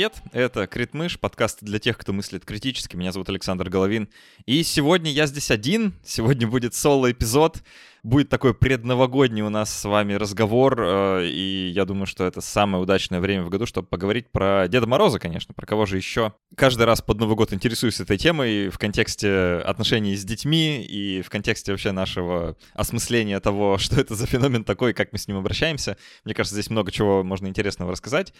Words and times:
Привет, 0.00 0.22
это 0.32 0.66
Критмыш, 0.66 1.20
подкаст 1.20 1.58
для 1.60 1.78
тех, 1.78 1.98
кто 1.98 2.14
мыслит 2.14 2.46
критически. 2.46 2.96
Меня 2.96 3.12
зовут 3.12 3.28
Александр 3.28 3.68
Головин. 3.68 4.08
И 4.46 4.62
сегодня 4.62 5.10
я 5.10 5.26
здесь 5.26 5.50
один. 5.50 5.92
Сегодня 6.02 6.48
будет 6.48 6.74
соло-эпизод 6.74 7.62
будет 8.02 8.28
такой 8.28 8.54
предновогодний 8.54 9.42
у 9.42 9.50
нас 9.50 9.72
с 9.72 9.84
вами 9.84 10.14
разговор, 10.14 10.80
э, 10.80 11.26
и 11.26 11.70
я 11.74 11.84
думаю, 11.84 12.06
что 12.06 12.24
это 12.24 12.40
самое 12.40 12.82
удачное 12.82 13.20
время 13.20 13.44
в 13.44 13.50
году, 13.50 13.66
чтобы 13.66 13.88
поговорить 13.88 14.30
про 14.30 14.66
Деда 14.68 14.86
Мороза, 14.86 15.18
конечно, 15.18 15.54
про 15.54 15.66
кого 15.66 15.86
же 15.86 15.96
еще. 15.96 16.32
Каждый 16.56 16.84
раз 16.86 17.02
под 17.02 17.18
Новый 17.18 17.36
год 17.36 17.52
интересуюсь 17.52 18.00
этой 18.00 18.16
темой 18.16 18.68
в 18.68 18.78
контексте 18.78 19.62
отношений 19.66 20.16
с 20.16 20.24
детьми 20.24 20.82
и 20.82 21.22
в 21.22 21.30
контексте 21.30 21.72
вообще 21.72 21.92
нашего 21.92 22.56
осмысления 22.74 23.38
того, 23.40 23.78
что 23.78 24.00
это 24.00 24.14
за 24.14 24.26
феномен 24.26 24.64
такой, 24.64 24.94
как 24.94 25.12
мы 25.12 25.18
с 25.18 25.28
ним 25.28 25.36
обращаемся. 25.36 25.96
Мне 26.24 26.34
кажется, 26.34 26.54
здесь 26.54 26.70
много 26.70 26.90
чего 26.90 27.22
можно 27.22 27.46
интересного 27.46 27.92
рассказать. 27.92 28.32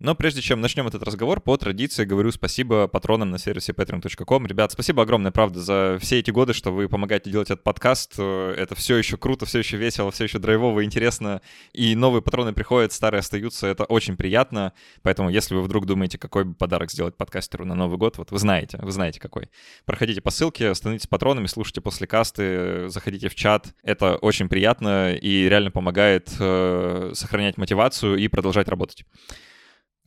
Но 0.00 0.14
прежде 0.14 0.40
чем 0.40 0.60
начнем 0.60 0.86
этот 0.88 1.02
разговор, 1.02 1.40
по 1.40 1.56
традиции 1.56 2.04
говорю 2.04 2.32
спасибо 2.32 2.88
патронам 2.88 3.30
на 3.30 3.38
сервисе 3.38 3.72
patreon.com. 3.72 4.46
Ребят, 4.46 4.72
спасибо 4.72 5.02
огромное, 5.02 5.30
правда, 5.30 5.60
за 5.60 5.98
все 6.00 6.18
эти 6.18 6.30
годы, 6.30 6.52
что 6.52 6.72
вы 6.72 6.88
помогаете 6.88 7.30
делать 7.30 7.50
этот 7.50 7.62
подкаст. 7.62 8.18
Это 8.18 8.74
все 8.74 8.96
еще 8.96 9.03
круто, 9.12 9.46
все 9.46 9.60
еще 9.60 9.76
весело, 9.76 10.10
все 10.10 10.24
еще 10.24 10.38
драйвово, 10.38 10.84
интересно. 10.84 11.40
И 11.72 11.94
новые 11.94 12.22
патроны 12.22 12.52
приходят, 12.52 12.92
старые 12.92 13.20
остаются. 13.20 13.66
Это 13.66 13.84
очень 13.84 14.16
приятно. 14.16 14.72
Поэтому, 15.02 15.30
если 15.30 15.54
вы 15.54 15.62
вдруг 15.62 15.86
думаете, 15.86 16.18
какой 16.18 16.44
бы 16.44 16.54
подарок 16.54 16.90
сделать 16.90 17.16
подкастеру 17.16 17.64
на 17.64 17.74
Новый 17.74 17.98
год, 17.98 18.18
вот 18.18 18.30
вы 18.30 18.38
знаете, 18.38 18.78
вы 18.82 18.90
знаете 18.90 19.20
какой. 19.20 19.50
Проходите 19.84 20.20
по 20.20 20.30
ссылке, 20.30 20.74
становитесь 20.74 21.06
патронами, 21.06 21.46
слушайте 21.46 21.80
после 21.80 22.06
касты, 22.06 22.88
заходите 22.88 23.28
в 23.28 23.34
чат. 23.34 23.74
Это 23.82 24.16
очень 24.16 24.48
приятно 24.48 25.14
и 25.14 25.48
реально 25.48 25.70
помогает 25.70 26.30
э, 26.38 27.12
сохранять 27.14 27.56
мотивацию 27.56 28.16
и 28.16 28.28
продолжать 28.28 28.68
работать. 28.68 29.04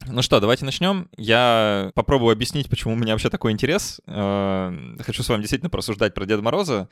Ну 0.06 0.22
что, 0.22 0.40
давайте 0.40 0.64
начнем. 0.64 1.10
Я 1.18 1.92
попробую 1.96 2.32
объяснить, 2.32 2.70
почему 2.70 2.94
у 2.94 2.98
меня 2.98 3.14
вообще 3.14 3.30
такой 3.30 3.52
интерес. 3.52 4.00
Э, 4.06 4.72
хочу 5.00 5.24
с 5.24 5.30
вами 5.30 5.42
действительно 5.42 5.70
порассуждать 5.70 6.14
про 6.14 6.26
Деда 6.26 6.42
Мороза. 6.42 6.88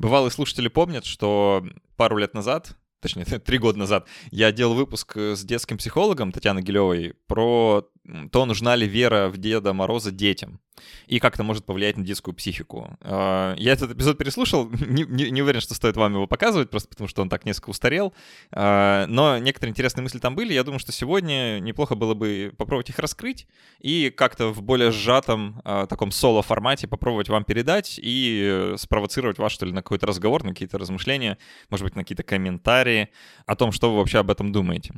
Бывалые 0.00 0.30
слушатели 0.30 0.68
помнят, 0.68 1.04
что 1.04 1.62
пару 1.98 2.16
лет 2.16 2.32
назад, 2.32 2.74
точнее, 3.00 3.24
три 3.44 3.58
года 3.58 3.78
назад, 3.78 4.08
я 4.30 4.50
делал 4.50 4.72
выпуск 4.72 5.14
с 5.14 5.44
детским 5.44 5.76
психологом 5.76 6.32
Татьяной 6.32 6.62
Гилевой 6.62 7.16
про 7.26 7.86
то, 8.30 8.44
нужна 8.46 8.76
ли 8.76 8.86
вера 8.86 9.28
в 9.28 9.38
Деда 9.38 9.72
Мороза 9.72 10.10
детям 10.10 10.60
и 11.06 11.18
как 11.18 11.34
это 11.34 11.42
может 11.42 11.64
повлиять 11.64 11.96
на 11.96 12.04
детскую 12.04 12.34
психику. 12.34 12.96
А, 13.00 13.54
я 13.56 13.72
этот 13.72 13.92
эпизод 13.92 14.18
переслушал, 14.18 14.70
не, 14.86 15.04
не, 15.04 15.30
не 15.30 15.42
уверен, 15.42 15.60
что 15.60 15.74
стоит 15.74 15.96
вам 15.96 16.14
его 16.14 16.26
показывать, 16.26 16.70
просто 16.70 16.88
потому 16.88 17.08
что 17.08 17.22
он 17.22 17.28
так 17.28 17.44
несколько 17.44 17.70
устарел, 17.70 18.14
а, 18.52 19.06
но 19.06 19.38
некоторые 19.38 19.70
интересные 19.70 20.02
мысли 20.02 20.18
там 20.18 20.34
были. 20.34 20.52
Я 20.52 20.64
думаю, 20.64 20.78
что 20.78 20.92
сегодня 20.92 21.58
неплохо 21.60 21.94
было 21.94 22.14
бы 22.14 22.52
попробовать 22.56 22.90
их 22.90 22.98
раскрыть 22.98 23.46
и 23.80 24.10
как-то 24.10 24.48
в 24.48 24.62
более 24.62 24.92
сжатом 24.92 25.60
а, 25.64 25.86
таком 25.86 26.10
соло-формате 26.10 26.86
попробовать 26.88 27.28
вам 27.28 27.44
передать 27.44 27.98
и 28.02 28.74
спровоцировать 28.76 29.38
вас, 29.38 29.52
что 29.52 29.66
ли, 29.66 29.72
на 29.72 29.82
какой-то 29.82 30.06
разговор, 30.06 30.44
на 30.44 30.50
какие-то 30.50 30.78
размышления, 30.78 31.38
может 31.68 31.84
быть, 31.84 31.96
на 31.96 32.02
какие-то 32.02 32.22
комментарии 32.22 33.08
о 33.46 33.56
том, 33.56 33.72
что 33.72 33.90
вы 33.90 33.98
вообще 33.98 34.18
об 34.18 34.30
этом 34.30 34.52
думаете. 34.52 34.94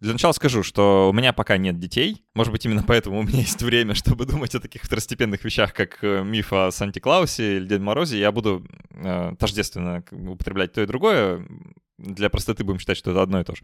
Для 0.00 0.12
начала 0.12 0.32
скажу, 0.32 0.62
что 0.62 1.08
у 1.10 1.12
меня 1.12 1.32
пока 1.32 1.56
нет 1.56 1.78
детей. 1.78 2.24
Может 2.34 2.52
быть, 2.52 2.64
именно 2.66 2.82
поэтому 2.82 3.20
у 3.20 3.22
меня 3.22 3.40
есть 3.40 3.62
время, 3.62 3.94
чтобы 3.94 4.26
думать 4.26 4.54
о 4.54 4.60
таких 4.60 4.82
второстепенных 4.82 5.44
вещах, 5.44 5.72
как 5.72 5.98
э, 6.02 6.22
миф 6.22 6.52
о 6.52 6.70
Санте-Клаусе 6.70 7.56
или 7.56 7.66
Дед 7.66 7.80
Морозе. 7.80 8.18
Я 8.18 8.32
буду 8.32 8.66
э, 8.90 9.32
тождественно 9.38 10.04
употреблять 10.10 10.72
то 10.72 10.82
и 10.82 10.86
другое. 10.86 11.46
Для 11.98 12.28
простоты 12.28 12.64
будем 12.64 12.78
считать, 12.78 12.98
что 12.98 13.10
это 13.10 13.22
одно 13.22 13.40
и 13.40 13.44
то 13.44 13.54
же. 13.54 13.62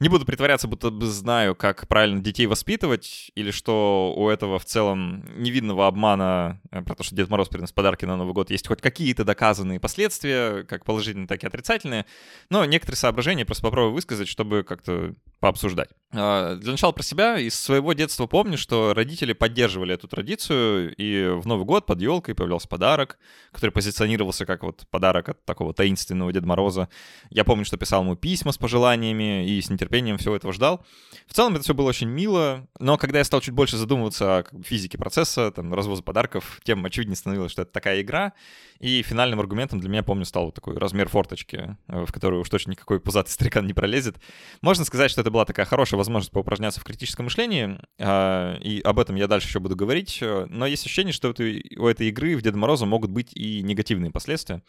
Не 0.00 0.08
буду 0.08 0.24
притворяться, 0.24 0.66
будто 0.66 0.90
бы 0.90 1.04
знаю, 1.04 1.54
как 1.54 1.86
правильно 1.86 2.22
детей 2.22 2.46
воспитывать, 2.46 3.30
или 3.34 3.50
что 3.50 4.14
у 4.16 4.30
этого 4.30 4.58
в 4.58 4.64
целом 4.64 5.26
невидного 5.36 5.86
обмана 5.86 6.62
э, 6.70 6.80
про 6.80 6.94
то, 6.94 7.02
что 7.02 7.14
Дед 7.14 7.28
Мороз 7.28 7.48
приносит 7.50 7.74
подарки 7.74 8.06
на 8.06 8.16
Новый 8.16 8.32
год, 8.32 8.50
есть 8.50 8.66
хоть 8.66 8.80
какие-то 8.80 9.24
доказанные 9.24 9.78
последствия, 9.78 10.64
как 10.64 10.86
положительные, 10.86 11.28
так 11.28 11.44
и 11.44 11.46
отрицательные. 11.46 12.06
Но 12.48 12.64
некоторые 12.64 12.96
соображения 12.96 13.44
просто 13.44 13.62
попробую 13.62 13.92
высказать, 13.92 14.26
чтобы 14.26 14.64
как-то 14.66 15.14
пообсуждать. 15.40 15.88
А, 16.12 16.56
для 16.56 16.72
начала 16.72 16.92
про 16.92 17.02
себя. 17.02 17.38
Из 17.38 17.58
своего 17.58 17.92
детства 17.92 18.26
помню, 18.26 18.58
что 18.58 18.94
родители 18.94 19.32
поддерживали 19.32 19.94
эту 19.94 20.08
традицию, 20.08 20.94
и 20.96 21.28
в 21.40 21.46
Новый 21.46 21.64
год 21.64 21.86
под 21.86 22.00
елкой 22.00 22.34
появлялся 22.34 22.68
подарок, 22.68 23.18
который 23.52 23.70
позиционировался 23.70 24.44
как 24.44 24.62
вот 24.62 24.84
подарок 24.90 25.28
от 25.30 25.44
такого 25.44 25.72
таинственного 25.72 26.32
Деда 26.32 26.46
Мороза. 26.46 26.88
Я 27.30 27.44
помню, 27.44 27.64
что 27.64 27.76
писал 27.76 28.02
ему 28.02 28.16
письма 28.16 28.52
с 28.52 28.58
пожеланиями 28.58 29.48
и 29.48 29.60
с 29.60 29.70
нетерпением 29.70 30.18
всего 30.18 30.34
этого 30.34 30.52
ждал. 30.52 30.84
В 31.26 31.34
целом 31.34 31.54
это 31.54 31.62
все 31.62 31.74
было 31.74 31.88
очень 31.88 32.08
мило, 32.08 32.66
но 32.80 32.98
когда 32.98 33.18
я 33.18 33.24
стал 33.24 33.40
чуть 33.40 33.54
больше 33.54 33.76
задумываться 33.76 34.38
о 34.38 34.44
физике 34.64 34.98
процесса, 34.98 35.52
там, 35.52 35.72
развоза 35.72 36.02
подарков, 36.02 36.60
тем 36.64 36.84
очевиднее 36.84 37.16
становилось, 37.16 37.52
что 37.52 37.62
это 37.62 37.72
такая 37.72 38.02
игра, 38.02 38.32
и 38.80 39.02
финальным 39.02 39.38
аргументом 39.38 39.78
для 39.78 39.90
меня, 39.90 40.02
помню, 40.02 40.24
стал 40.24 40.46
вот 40.46 40.54
такой 40.54 40.76
размер 40.76 41.08
форточки, 41.08 41.76
э, 41.86 42.04
в 42.04 42.12
которую 42.12 42.40
уж 42.40 42.48
точно 42.48 42.72
никакой 42.72 42.98
пузатый 42.98 43.30
стрекан 43.32 43.66
не 43.66 43.74
пролезет. 43.74 44.16
Можно 44.62 44.84
сказать, 44.84 45.10
что 45.10 45.20
это 45.20 45.29
была 45.30 45.44
такая 45.44 45.66
хорошая 45.66 45.98
возможность 45.98 46.32
поупражняться 46.32 46.80
в 46.80 46.84
критическом 46.84 47.24
мышлении, 47.24 47.78
а, 47.98 48.56
и 48.56 48.80
об 48.80 48.98
этом 48.98 49.16
я 49.16 49.26
дальше 49.26 49.48
еще 49.48 49.60
буду 49.60 49.76
говорить, 49.76 50.18
э, 50.20 50.46
но 50.48 50.66
есть 50.66 50.84
ощущение, 50.84 51.12
что 51.12 51.28
у 51.30 51.86
этой 51.86 52.08
игры 52.08 52.36
в 52.36 52.42
Деда 52.42 52.58
Мороза 52.58 52.86
могут 52.86 53.10
быть 53.10 53.32
и 53.34 53.62
негативные 53.62 54.10
последствия. 54.10 54.62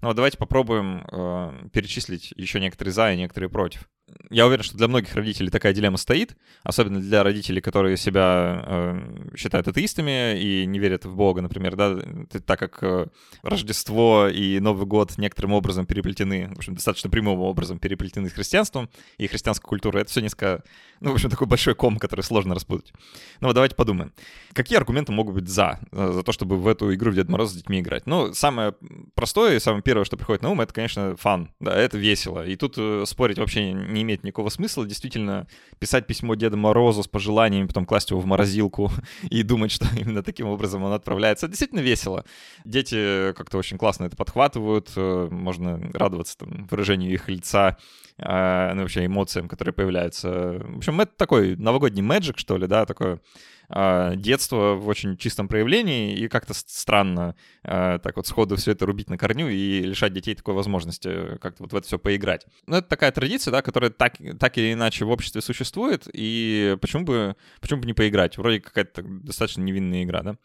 Но 0.00 0.12
давайте 0.12 0.38
попробуем 0.38 1.06
э, 1.10 1.68
перечислить 1.72 2.32
еще 2.36 2.60
некоторые 2.60 2.92
за 2.92 3.12
и 3.12 3.16
некоторые 3.16 3.50
против 3.50 3.88
я 4.30 4.46
уверен, 4.46 4.62
что 4.62 4.76
для 4.76 4.88
многих 4.88 5.14
родителей 5.14 5.50
такая 5.50 5.72
дилемма 5.72 5.96
стоит, 5.96 6.36
особенно 6.62 7.00
для 7.00 7.22
родителей, 7.22 7.60
которые 7.60 7.96
себя 7.96 8.62
э, 8.66 9.36
считают 9.36 9.66
атеистами 9.68 10.40
и 10.40 10.66
не 10.66 10.78
верят 10.78 11.04
в 11.04 11.14
Бога, 11.14 11.42
например, 11.42 11.76
да, 11.76 11.96
так 12.44 12.58
как 12.58 12.82
э, 12.82 13.06
Рождество 13.42 14.28
и 14.28 14.60
Новый 14.60 14.86
год 14.86 15.16
некоторым 15.18 15.52
образом 15.52 15.86
переплетены, 15.86 16.48
в 16.54 16.58
общем, 16.58 16.74
достаточно 16.74 17.10
прямым 17.10 17.40
образом 17.40 17.78
переплетены 17.78 18.28
с 18.28 18.32
христианством 18.32 18.88
и 19.18 19.26
христианской 19.26 19.68
культурой. 19.68 20.02
Это 20.02 20.10
все 20.10 20.20
несколько, 20.20 20.62
ну, 21.00 21.10
в 21.10 21.14
общем, 21.14 21.30
такой 21.30 21.46
большой 21.46 21.74
ком, 21.74 21.98
который 21.98 22.22
сложно 22.22 22.54
распутать. 22.54 22.92
Ну, 23.40 23.48
вот 23.48 23.54
давайте 23.54 23.74
подумаем. 23.74 24.12
Какие 24.52 24.78
аргументы 24.78 25.12
могут 25.12 25.34
быть 25.34 25.48
за, 25.48 25.80
э, 25.92 26.12
за 26.12 26.22
то, 26.22 26.32
чтобы 26.32 26.56
в 26.56 26.66
эту 26.68 26.94
игру 26.94 27.10
в 27.10 27.14
Дед 27.14 27.28
Мороз 27.28 27.50
с 27.50 27.54
детьми 27.54 27.80
играть? 27.80 28.06
Ну, 28.06 28.32
самое 28.34 28.74
простое 29.14 29.56
и 29.56 29.60
самое 29.60 29.82
первое, 29.82 30.04
что 30.04 30.16
приходит 30.16 30.42
на 30.42 30.50
ум, 30.50 30.60
это, 30.60 30.72
конечно, 30.72 31.16
фан, 31.16 31.50
да, 31.60 31.76
это 31.76 31.98
весело. 31.98 32.46
И 32.46 32.56
тут 32.56 32.74
э, 32.76 33.04
спорить 33.06 33.38
вообще 33.38 33.72
не 33.96 34.02
имеет 34.02 34.22
никакого 34.22 34.48
смысла. 34.48 34.86
Действительно, 34.86 35.46
писать 35.78 36.06
письмо 36.06 36.34
Деду 36.34 36.56
Морозу 36.56 37.02
с 37.02 37.08
пожеланиями, 37.08 37.66
потом 37.66 37.86
класть 37.86 38.10
его 38.10 38.20
в 38.20 38.26
морозилку 38.26 38.90
и 39.30 39.42
думать, 39.42 39.72
что 39.72 39.86
именно 39.96 40.22
таким 40.22 40.46
образом 40.46 40.82
он 40.84 40.92
отправляется. 40.92 41.48
действительно 41.48 41.80
весело. 41.80 42.24
Дети 42.64 43.32
как-то 43.32 43.58
очень 43.58 43.78
классно 43.78 44.04
это 44.04 44.16
подхватывают. 44.16 44.92
Э, 44.96 45.28
можно 45.30 45.80
радоваться 45.92 46.38
там, 46.38 46.66
выражению 46.70 47.12
их 47.12 47.28
лица, 47.28 47.76
э, 48.18 48.72
ну, 48.74 48.82
вообще 48.82 49.06
эмоциям, 49.06 49.48
которые 49.48 49.72
появляются. 49.74 50.60
В 50.62 50.78
общем, 50.78 51.00
это 51.00 51.12
такой 51.16 51.56
новогодний 51.56 52.02
мэджик, 52.02 52.38
что 52.38 52.56
ли, 52.56 52.66
да, 52.66 52.86
такое 52.86 53.20
а, 53.68 54.14
детство 54.14 54.74
в 54.74 54.88
очень 54.88 55.16
чистом 55.16 55.48
проявлении, 55.48 56.16
и 56.16 56.28
как-то 56.28 56.54
странно 56.54 57.34
а, 57.62 57.98
так 57.98 58.16
вот 58.16 58.26
сходу 58.26 58.56
все 58.56 58.72
это 58.72 58.86
рубить 58.86 59.10
на 59.10 59.18
корню 59.18 59.48
и 59.48 59.82
лишать 59.82 60.12
детей 60.12 60.34
такой 60.34 60.54
возможности 60.54 61.36
как-то 61.38 61.62
вот 61.62 61.72
в 61.72 61.76
это 61.76 61.86
все 61.86 61.98
поиграть. 61.98 62.46
Ну, 62.66 62.76
это 62.76 62.88
такая 62.88 63.12
традиция, 63.12 63.52
да, 63.52 63.62
которая 63.62 63.90
так, 63.90 64.14
так 64.38 64.58
или 64.58 64.72
иначе 64.72 65.04
в 65.04 65.10
обществе 65.10 65.40
существует, 65.40 66.08
и 66.12 66.76
почему 66.80 67.04
бы, 67.04 67.36
почему 67.60 67.80
бы 67.80 67.86
не 67.86 67.94
поиграть? 67.94 68.38
Вроде 68.38 68.60
какая-то 68.60 69.02
достаточно 69.02 69.62
невинная 69.62 70.04
игра, 70.04 70.22
да. 70.22 70.36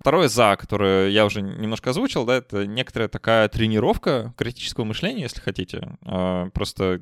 Второе 0.00 0.28
«за», 0.28 0.56
которое 0.56 1.08
я 1.08 1.24
уже 1.24 1.42
немножко 1.42 1.90
озвучил, 1.90 2.24
да, 2.24 2.36
это 2.36 2.66
некоторая 2.66 3.08
такая 3.08 3.48
тренировка 3.48 4.34
критического 4.36 4.84
мышления, 4.84 5.22
если 5.22 5.40
хотите. 5.40 5.96
А, 6.04 6.50
просто 6.50 7.00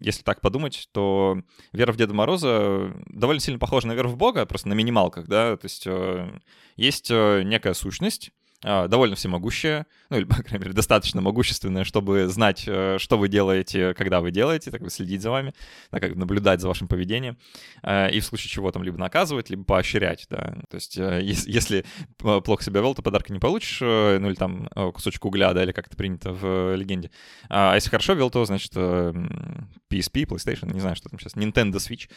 если 0.00 0.22
так 0.22 0.40
подумать, 0.40 0.88
то 0.92 1.38
вера 1.72 1.92
в 1.92 1.96
Деда 1.96 2.14
Мороза 2.14 2.92
довольно 3.06 3.40
сильно 3.40 3.58
похожа 3.58 3.86
на 3.86 3.92
веру 3.92 4.08
в 4.08 4.16
Бога, 4.16 4.46
просто 4.46 4.68
на 4.68 4.74
минималках, 4.74 5.26
да, 5.26 5.56
то 5.56 5.64
есть 5.64 5.86
э, 5.86 6.40
есть 6.76 7.10
э, 7.10 7.42
некая 7.44 7.74
сущность, 7.74 8.32
довольно 8.64 9.14
всемогущая, 9.14 9.86
ну 10.10 10.16
или, 10.16 10.24
по 10.28 10.36
крайней 10.36 10.64
мере, 10.64 10.72
достаточно 10.72 11.20
могущественная, 11.20 11.84
чтобы 11.84 12.28
знать, 12.28 12.64
э, 12.66 12.96
что 12.98 13.18
вы 13.18 13.28
делаете, 13.28 13.94
когда 13.94 14.20
вы 14.20 14.30
делаете, 14.30 14.70
так 14.70 14.82
бы 14.82 14.90
следить 14.90 15.22
за 15.22 15.30
вами, 15.30 15.54
так 15.90 16.02
как 16.02 16.14
наблюдать 16.14 16.60
за 16.60 16.68
вашим 16.68 16.88
поведением, 16.88 17.36
э, 17.82 18.10
и 18.10 18.20
в 18.20 18.24
случае 18.24 18.50
чего 18.50 18.70
там 18.72 18.82
либо 18.82 18.98
наказывать, 18.98 19.50
либо 19.50 19.64
поощрять, 19.64 20.26
да. 20.30 20.56
То 20.70 20.76
есть 20.76 20.98
э, 20.98 21.20
если 21.22 21.84
плохо 22.18 22.62
себя 22.62 22.80
вел, 22.80 22.94
то 22.94 23.02
подарка 23.02 23.32
не 23.32 23.38
получишь, 23.38 23.80
ну 23.80 24.28
или 24.28 24.34
там 24.34 24.68
кусочек 24.92 25.24
угля, 25.24 25.52
да, 25.52 25.62
или 25.62 25.72
как 25.72 25.86
это 25.86 25.96
принято 25.96 26.32
в 26.32 26.74
легенде. 26.74 27.10
А 27.48 27.74
если 27.74 27.90
хорошо 27.90 28.14
вел, 28.14 28.30
то, 28.30 28.44
значит, 28.44 28.74
PSP, 28.74 30.24
PlayStation, 30.24 30.72
не 30.72 30.80
знаю, 30.80 30.96
что 30.96 31.08
там 31.08 31.18
сейчас, 31.18 31.34
Nintendo 31.34 31.74
Switch. 31.74 32.08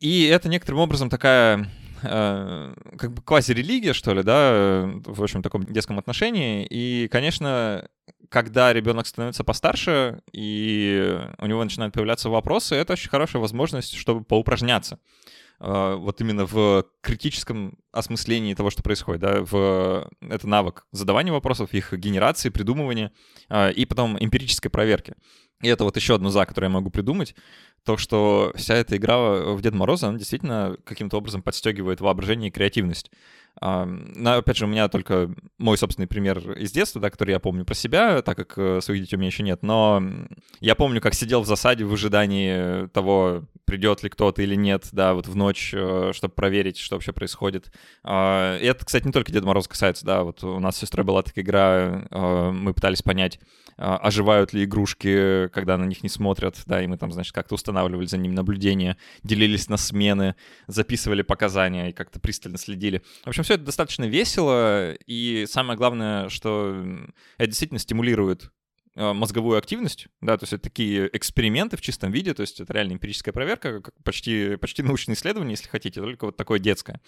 И 0.00 0.24
это 0.24 0.48
некоторым 0.48 0.80
образом 0.80 1.10
такая 1.10 1.68
э, 2.02 2.74
как 2.98 3.12
бы 3.12 3.22
квази-религия, 3.22 3.92
что 3.92 4.14
ли, 4.14 4.22
да, 4.22 4.88
в 5.04 5.22
общем, 5.22 5.42
таком 5.42 5.64
детском 5.64 5.98
отношении. 5.98 6.66
И, 6.68 7.08
конечно, 7.08 7.88
когда 8.28 8.72
ребенок 8.72 9.06
становится 9.06 9.44
постарше, 9.44 10.20
и 10.32 11.18
у 11.38 11.46
него 11.46 11.62
начинают 11.62 11.94
появляться 11.94 12.30
вопросы, 12.30 12.76
это 12.76 12.94
очень 12.94 13.10
хорошая 13.10 13.40
возможность, 13.40 13.94
чтобы 13.94 14.24
поупражняться. 14.24 14.98
Э, 15.60 15.96
вот 15.96 16.20
именно 16.20 16.46
в 16.46 16.86
критическом 17.02 17.78
осмыслении 17.92 18.54
того, 18.54 18.70
что 18.70 18.82
происходит, 18.82 19.20
да, 19.20 19.42
в 19.42 20.10
это 20.20 20.48
навык 20.48 20.86
задавания 20.90 21.32
вопросов, 21.32 21.74
их 21.74 21.92
генерации, 21.92 22.48
придумывания 22.48 23.12
э, 23.48 23.72
и 23.72 23.84
потом 23.84 24.16
эмпирической 24.18 24.70
проверки. 24.70 25.14
И 25.62 25.68
это 25.68 25.84
вот 25.84 25.96
еще 25.96 26.14
одно 26.14 26.30
за, 26.30 26.46
которое 26.46 26.68
я 26.68 26.72
могу 26.72 26.88
придумать, 26.88 27.34
то, 27.84 27.98
что 27.98 28.52
вся 28.56 28.74
эта 28.74 28.96
игра 28.96 29.18
в 29.52 29.60
Деда 29.60 29.76
Мороза, 29.76 30.08
она 30.08 30.18
действительно 30.18 30.78
каким-то 30.84 31.18
образом 31.18 31.42
подстегивает 31.42 32.00
воображение 32.00 32.48
и 32.48 32.52
креативность. 32.52 33.10
Но, 33.60 34.36
опять 34.36 34.56
же, 34.56 34.64
у 34.64 34.68
меня 34.68 34.88
только 34.88 35.30
мой 35.58 35.76
собственный 35.76 36.06
пример 36.08 36.52
из 36.52 36.72
детства, 36.72 37.00
да, 37.00 37.10
который 37.10 37.32
я 37.32 37.40
помню 37.40 37.64
про 37.64 37.74
себя, 37.74 38.22
так 38.22 38.36
как 38.36 38.56
э, 38.56 38.80
своих 38.80 39.02
детей 39.02 39.16
у 39.16 39.18
меня 39.18 39.28
еще 39.28 39.42
нет. 39.42 39.62
Но 39.62 40.02
я 40.60 40.74
помню, 40.74 41.00
как 41.00 41.12
сидел 41.12 41.42
в 41.42 41.46
засаде 41.46 41.84
в 41.84 41.92
ожидании 41.92 42.86
того, 42.88 43.44
придет 43.70 44.02
ли 44.02 44.08
кто-то 44.08 44.42
или 44.42 44.56
нет, 44.56 44.88
да, 44.90 45.14
вот 45.14 45.28
в 45.28 45.36
ночь, 45.36 45.72
э, 45.72 46.10
чтобы 46.12 46.34
проверить, 46.34 46.78
что 46.78 46.96
вообще 46.96 47.12
происходит. 47.12 47.72
А, 48.02 48.58
и 48.58 48.64
это, 48.64 48.84
кстати, 48.84 49.06
не 49.06 49.12
только 49.12 49.30
Деда 49.30 49.46
Мороза 49.46 49.68
касается, 49.68 50.04
да, 50.04 50.24
вот 50.24 50.42
у 50.42 50.58
нас 50.58 50.76
с 50.76 50.80
сестрой 50.80 51.04
была 51.04 51.22
такая 51.22 51.44
игра, 51.44 52.04
э, 52.10 52.50
мы 52.50 52.74
пытались 52.74 53.02
понять, 53.02 53.38
а, 53.82 53.96
оживают 53.96 54.52
ли 54.52 54.64
игрушки, 54.64 55.48
когда 55.48 55.78
на 55.78 55.84
них 55.84 56.02
не 56.02 56.08
смотрят, 56.08 56.60
да, 56.66 56.82
и 56.82 56.86
мы 56.86 56.98
там, 56.98 57.12
значит, 57.12 57.32
как-то 57.32 57.54
устанавливали 57.54 58.06
за 58.06 58.18
ними 58.18 58.34
наблюдение, 58.34 58.96
делились 59.22 59.68
на 59.68 59.76
смены, 59.76 60.34
записывали 60.66 61.22
показания 61.22 61.90
и 61.90 61.92
как-то 61.92 62.18
пристально 62.18 62.58
следили. 62.58 63.02
В 63.24 63.28
общем, 63.28 63.39
все 63.42 63.54
это 63.54 63.64
достаточно 63.64 64.04
весело, 64.04 64.92
и 65.06 65.46
самое 65.48 65.76
главное, 65.76 66.28
что 66.28 66.84
это 67.38 67.46
действительно 67.48 67.78
стимулирует 67.78 68.50
а, 68.96 69.14
мозговую 69.14 69.56
активность, 69.56 70.08
да, 70.20 70.36
то 70.36 70.44
есть 70.44 70.52
это 70.52 70.64
такие 70.64 71.08
эксперименты 71.12 71.76
в 71.76 71.80
чистом 71.80 72.10
виде, 72.10 72.34
то 72.34 72.40
есть 72.42 72.60
это 72.60 72.72
реально 72.72 72.94
эмпирическая 72.94 73.32
проверка, 73.32 73.82
почти, 74.04 74.56
почти 74.56 74.82
научное 74.82 75.14
исследование, 75.14 75.52
если 75.52 75.68
хотите, 75.68 76.00
только 76.00 76.26
вот 76.26 76.36
такое 76.36 76.58
детское. 76.58 77.00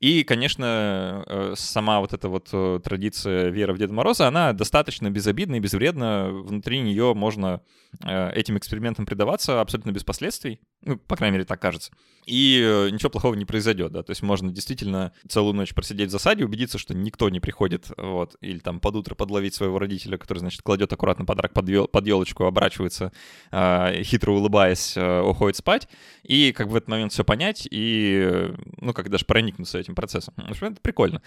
И, 0.00 0.24
конечно, 0.24 1.24
э, 1.26 1.54
сама 1.56 2.00
вот 2.00 2.12
эта 2.12 2.28
вот 2.28 2.48
э, 2.52 2.80
традиция 2.82 3.50
веры 3.50 3.72
в 3.72 3.78
Деда 3.78 3.92
Мороза, 3.92 4.26
она 4.26 4.52
достаточно 4.52 5.10
безобидна 5.10 5.56
и 5.56 5.60
безвредна. 5.60 6.28
Внутри 6.30 6.80
нее 6.80 7.14
можно 7.14 7.62
э, 8.02 8.32
этим 8.32 8.58
экспериментам 8.58 9.06
предаваться 9.06 9.60
абсолютно 9.60 9.92
без 9.92 10.02
последствий. 10.02 10.60
Ну, 10.84 10.96
по 10.96 11.16
крайней 11.16 11.34
мере, 11.34 11.44
так 11.44 11.60
кажется. 11.60 11.92
И 12.26 12.88
ничего 12.92 13.10
плохого 13.10 13.34
не 13.34 13.44
произойдет, 13.44 13.92
да. 13.92 14.02
То 14.02 14.10
есть 14.10 14.22
можно 14.22 14.52
действительно 14.52 15.12
целую 15.28 15.54
ночь 15.54 15.74
просидеть 15.74 16.08
в 16.08 16.12
засаде, 16.12 16.44
убедиться, 16.44 16.78
что 16.78 16.94
никто 16.94 17.28
не 17.30 17.40
приходит, 17.40 17.90
вот, 17.96 18.36
или 18.40 18.58
там 18.58 18.80
под 18.80 18.96
утро 18.96 19.14
подловить 19.14 19.54
своего 19.54 19.78
родителя, 19.78 20.18
который, 20.18 20.38
значит, 20.38 20.62
кладет 20.62 20.92
аккуратно 20.92 21.24
подарок 21.24 21.52
под, 21.52 21.68
ел- 21.68 21.88
под 21.88 22.06
елочку, 22.06 22.44
оборачивается, 22.44 23.12
хитро 23.52 24.32
улыбаясь, 24.32 24.96
уходит 24.96 25.56
спать, 25.56 25.88
и 26.22 26.52
как 26.52 26.66
бы 26.68 26.74
в 26.74 26.76
этот 26.76 26.88
момент 26.88 27.12
все 27.12 27.24
понять, 27.24 27.66
и, 27.70 28.52
ну, 28.78 28.92
как 28.92 29.08
даже 29.08 29.24
проникнуться 29.24 29.78
этим 29.78 29.94
процессом. 29.94 30.34
Это 30.36 30.80
прикольно. 30.80 31.22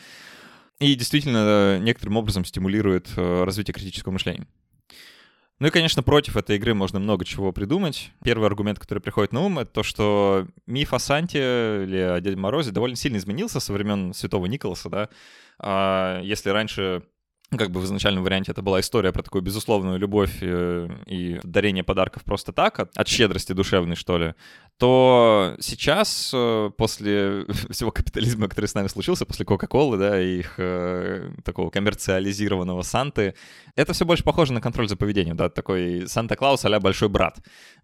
И 0.79 0.95
действительно 0.95 1.79
некоторым 1.79 2.17
образом 2.17 2.43
стимулирует 2.43 3.09
э, 3.15 3.43
развитие 3.43 3.73
критического 3.73 4.11
мышления. 4.11 4.45
Ну 5.59 5.67
и, 5.67 5.69
конечно, 5.69 6.03
против 6.03 6.35
этой 6.35 6.57
игры 6.57 6.73
можно 6.73 6.99
много 6.99 7.23
чего 7.23 7.53
придумать. 7.53 8.11
Первый 8.23 8.47
аргумент, 8.47 8.77
который 8.77 8.99
приходит 8.99 9.31
на 9.31 9.41
ум, 9.41 9.59
это 9.59 9.71
то, 9.71 9.83
что 9.83 10.47
миф 10.65 10.93
о 10.93 10.99
Санте 10.99 11.83
или 11.83 11.97
о 11.97 12.19
Деде 12.19 12.35
Морозе 12.35 12.71
довольно 12.71 12.97
сильно 12.97 13.17
изменился 13.17 13.61
со 13.61 13.71
времен 13.71 14.13
Святого 14.13 14.47
Николаса, 14.47 14.89
да. 14.89 15.09
А 15.57 16.19
если 16.21 16.49
раньше 16.49 17.03
как 17.51 17.71
бы 17.71 17.79
в 17.79 17.85
изначальном 17.85 18.23
варианте 18.23 18.51
это 18.51 18.61
была 18.61 18.79
история 18.79 19.11
про 19.11 19.21
такую 19.21 19.41
безусловную 19.41 19.99
любовь 19.99 20.37
э, 20.41 20.89
и 21.05 21.39
дарение 21.43 21.83
подарков 21.83 22.23
просто 22.23 22.51
так, 22.51 22.79
от, 22.79 22.97
от 22.97 23.07
щедрости 23.07 23.53
душевной, 23.53 23.95
что 23.95 24.17
ли, 24.17 24.33
то 24.77 25.55
сейчас, 25.59 26.31
э, 26.33 26.71
после 26.75 27.45
всего 27.69 27.91
капитализма, 27.91 28.47
который 28.47 28.65
с 28.65 28.73
нами 28.73 28.87
случился, 28.87 29.25
после 29.25 29.45
Кока-Колы, 29.45 29.97
да, 29.97 30.19
и 30.19 30.39
их 30.39 30.55
э, 30.57 31.31
такого 31.43 31.69
коммерциализированного 31.69 32.81
Санты, 32.81 33.35
это 33.75 33.93
все 33.93 34.05
больше 34.05 34.23
похоже 34.23 34.53
на 34.53 34.61
контроль 34.61 34.89
за 34.89 34.97
поведением, 34.97 35.37
да, 35.37 35.49
такой 35.49 36.07
Санта-Клаус 36.07 36.65
а 36.65 36.79
большой 36.79 37.09
брат, 37.09 37.37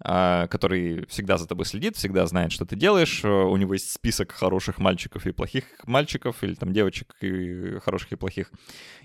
э, 0.04 0.48
который 0.50 1.06
всегда 1.08 1.38
за 1.38 1.48
тобой 1.48 1.66
следит, 1.66 1.96
всегда 1.96 2.26
знает, 2.26 2.52
что 2.52 2.66
ты 2.66 2.76
делаешь, 2.76 3.22
э, 3.24 3.30
у 3.30 3.56
него 3.58 3.74
есть 3.74 3.92
список 3.92 4.32
хороших 4.32 4.80
мальчиков 4.80 5.28
и 5.28 5.32
плохих 5.32 5.66
мальчиков, 5.86 6.44
или 6.44 6.56
там 6.56 6.74
девочек 6.74 7.16
и 7.22 7.80
хороших 7.80 8.12
и 8.12 8.16
плохих, 8.16 8.52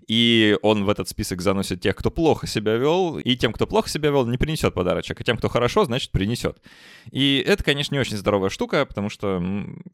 и 0.09 0.46
он 0.55 0.85
в 0.85 0.89
этот 0.89 1.09
список 1.09 1.41
заносит 1.41 1.81
тех, 1.81 1.97
кто 1.97 2.11
плохо 2.11 2.47
себя 2.47 2.77
вел, 2.77 3.19
и 3.19 3.37
тем, 3.37 3.53
кто 3.53 3.67
плохо 3.67 3.89
себя 3.89 4.11
вел, 4.11 4.27
не 4.27 4.39
принесет 4.39 4.75
подарочек, 4.75 5.21
а 5.21 5.25
тем, 5.25 5.37
кто 5.37 5.49
хорошо, 5.49 5.85
значит, 5.85 6.11
принесет. 6.11 6.59
И 7.11 7.43
это, 7.47 7.65
конечно, 7.65 7.95
не 7.95 8.01
очень 8.01 8.17
здоровая 8.17 8.51
штука, 8.51 8.85
потому 8.87 9.09
что, 9.09 9.43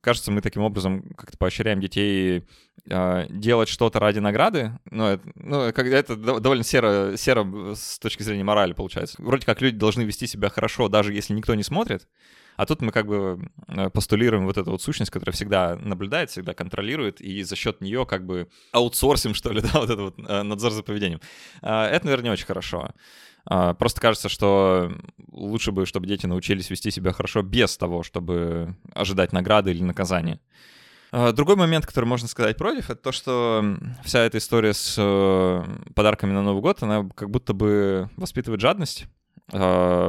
кажется, 0.01 0.31
мы 0.31 0.41
таким 0.41 0.63
образом 0.63 1.03
как-то 1.17 1.39
поощряем 1.39 1.81
детей 1.81 2.45
э, 2.89 3.27
делать 3.31 3.69
что-то 3.69 3.99
ради 4.01 4.19
награды. 4.19 4.79
Ну, 4.91 5.07
это, 5.07 5.23
ну, 5.35 5.73
когда 5.73 5.97
это 5.97 6.17
довольно 6.17 6.65
серо, 6.65 7.15
серо 7.17 7.75
с 7.75 7.99
точки 7.99 8.23
зрения 8.23 8.45
морали 8.45 8.73
получается. 8.73 9.17
Вроде 9.19 9.47
как 9.47 9.61
люди 9.61 9.77
должны 9.77 10.03
вести 10.03 10.27
себя 10.27 10.49
хорошо, 10.49 10.89
даже 10.89 11.13
если 11.13 11.35
никто 11.35 11.55
не 11.55 11.63
смотрит. 11.63 12.07
А 12.57 12.67
тут 12.67 12.83
мы 12.83 12.93
как 12.93 13.07
бы 13.07 13.51
э, 13.69 13.91
постулируем 13.91 14.47
вот 14.47 14.59
эту 14.59 14.71
вот 14.71 14.83
сущность, 14.83 15.11
которая 15.11 15.33
всегда 15.35 15.77
наблюдает, 15.77 16.31
всегда 16.31 16.55
контролирует, 16.55 17.21
и 17.21 17.43
за 17.43 17.57
счет 17.57 17.81
нее 17.81 18.07
как 18.07 18.27
бы 18.27 18.49
аутсорсим, 18.73 19.35
что 19.35 19.53
ли, 19.53 19.61
да, 19.61 19.71
вот 19.75 19.91
этот 19.91 20.01
вот 20.01 20.15
э, 20.19 20.43
надзор 20.43 20.73
за 20.73 20.83
поведением. 20.83 21.21
А, 21.63 21.89
это, 21.89 22.07
наверное, 22.07 22.25
не 22.25 22.31
очень 22.31 22.47
хорошо. 22.47 22.91
А, 23.45 23.75
просто 23.75 24.01
кажется, 24.01 24.29
что 24.29 24.93
лучше 25.31 25.73
бы, 25.73 25.87
чтобы 25.87 26.07
дети 26.07 26.27
научились 26.27 26.71
вести 26.71 26.91
себя 26.91 27.13
хорошо 27.13 27.43
без 27.43 27.77
того, 27.77 28.03
чтобы 28.03 28.77
ожидать 28.95 29.33
награды 29.33 29.71
или 29.71 29.83
наказания. 29.83 30.41
А, 31.11 31.33
другой 31.33 31.57
момент, 31.57 31.87
который 31.87 32.07
можно 32.07 32.29
сказать 32.29 32.57
против, 32.57 32.91
это 32.91 33.03
то, 33.03 33.13
что 33.13 33.77
вся 34.05 34.21
эта 34.21 34.39
история 34.39 34.73
с 34.73 34.97
э, 34.99 35.65
подарками 35.95 36.33
на 36.33 36.43
Новый 36.43 36.63
год, 36.63 36.83
она 36.83 37.09
как 37.15 37.31
будто 37.31 37.53
бы 37.53 38.09
воспитывает 38.17 38.61
жадность, 38.61 39.07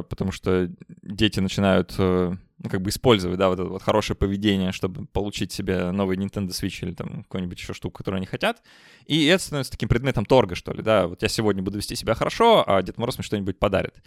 потому 0.10 0.32
что 0.32 0.70
дети 1.02 1.40
начинают 1.42 1.94
э, 1.98 2.36
ну, 2.64 2.70
как 2.70 2.82
бы 2.82 2.90
использовать, 2.90 3.38
да, 3.38 3.50
вот 3.50 3.60
это 3.60 3.70
вот 3.70 3.84
хорошее 3.84 4.16
поведение, 4.16 4.72
чтобы 4.72 5.06
получить 5.06 5.52
себе 5.52 5.92
новый 5.92 6.18
Nintendo 6.18 6.50
Switch 6.50 6.80
или 6.82 6.94
там 6.94 7.24
какую-нибудь 7.24 7.60
еще 7.60 7.74
штуку, 7.74 7.98
которую 7.98 8.18
они 8.18 8.26
хотят. 8.26 8.64
И 9.06 9.26
это 9.26 9.44
становится 9.44 9.72
таким 9.72 9.90
предметом 9.90 10.26
торга, 10.26 10.56
что 10.56 10.72
ли, 10.72 10.82
да. 10.82 11.08
Вот 11.08 11.22
я 11.22 11.28
сегодня 11.28 11.62
буду 11.62 11.78
вести 11.78 11.96
себя 11.96 12.16
хорошо, 12.16 12.64
а 12.66 12.82
Дед 12.82 12.98
Мороз 12.98 13.18
мне 13.18 13.24
что-нибудь 13.24 13.60
подарит. 13.60 14.02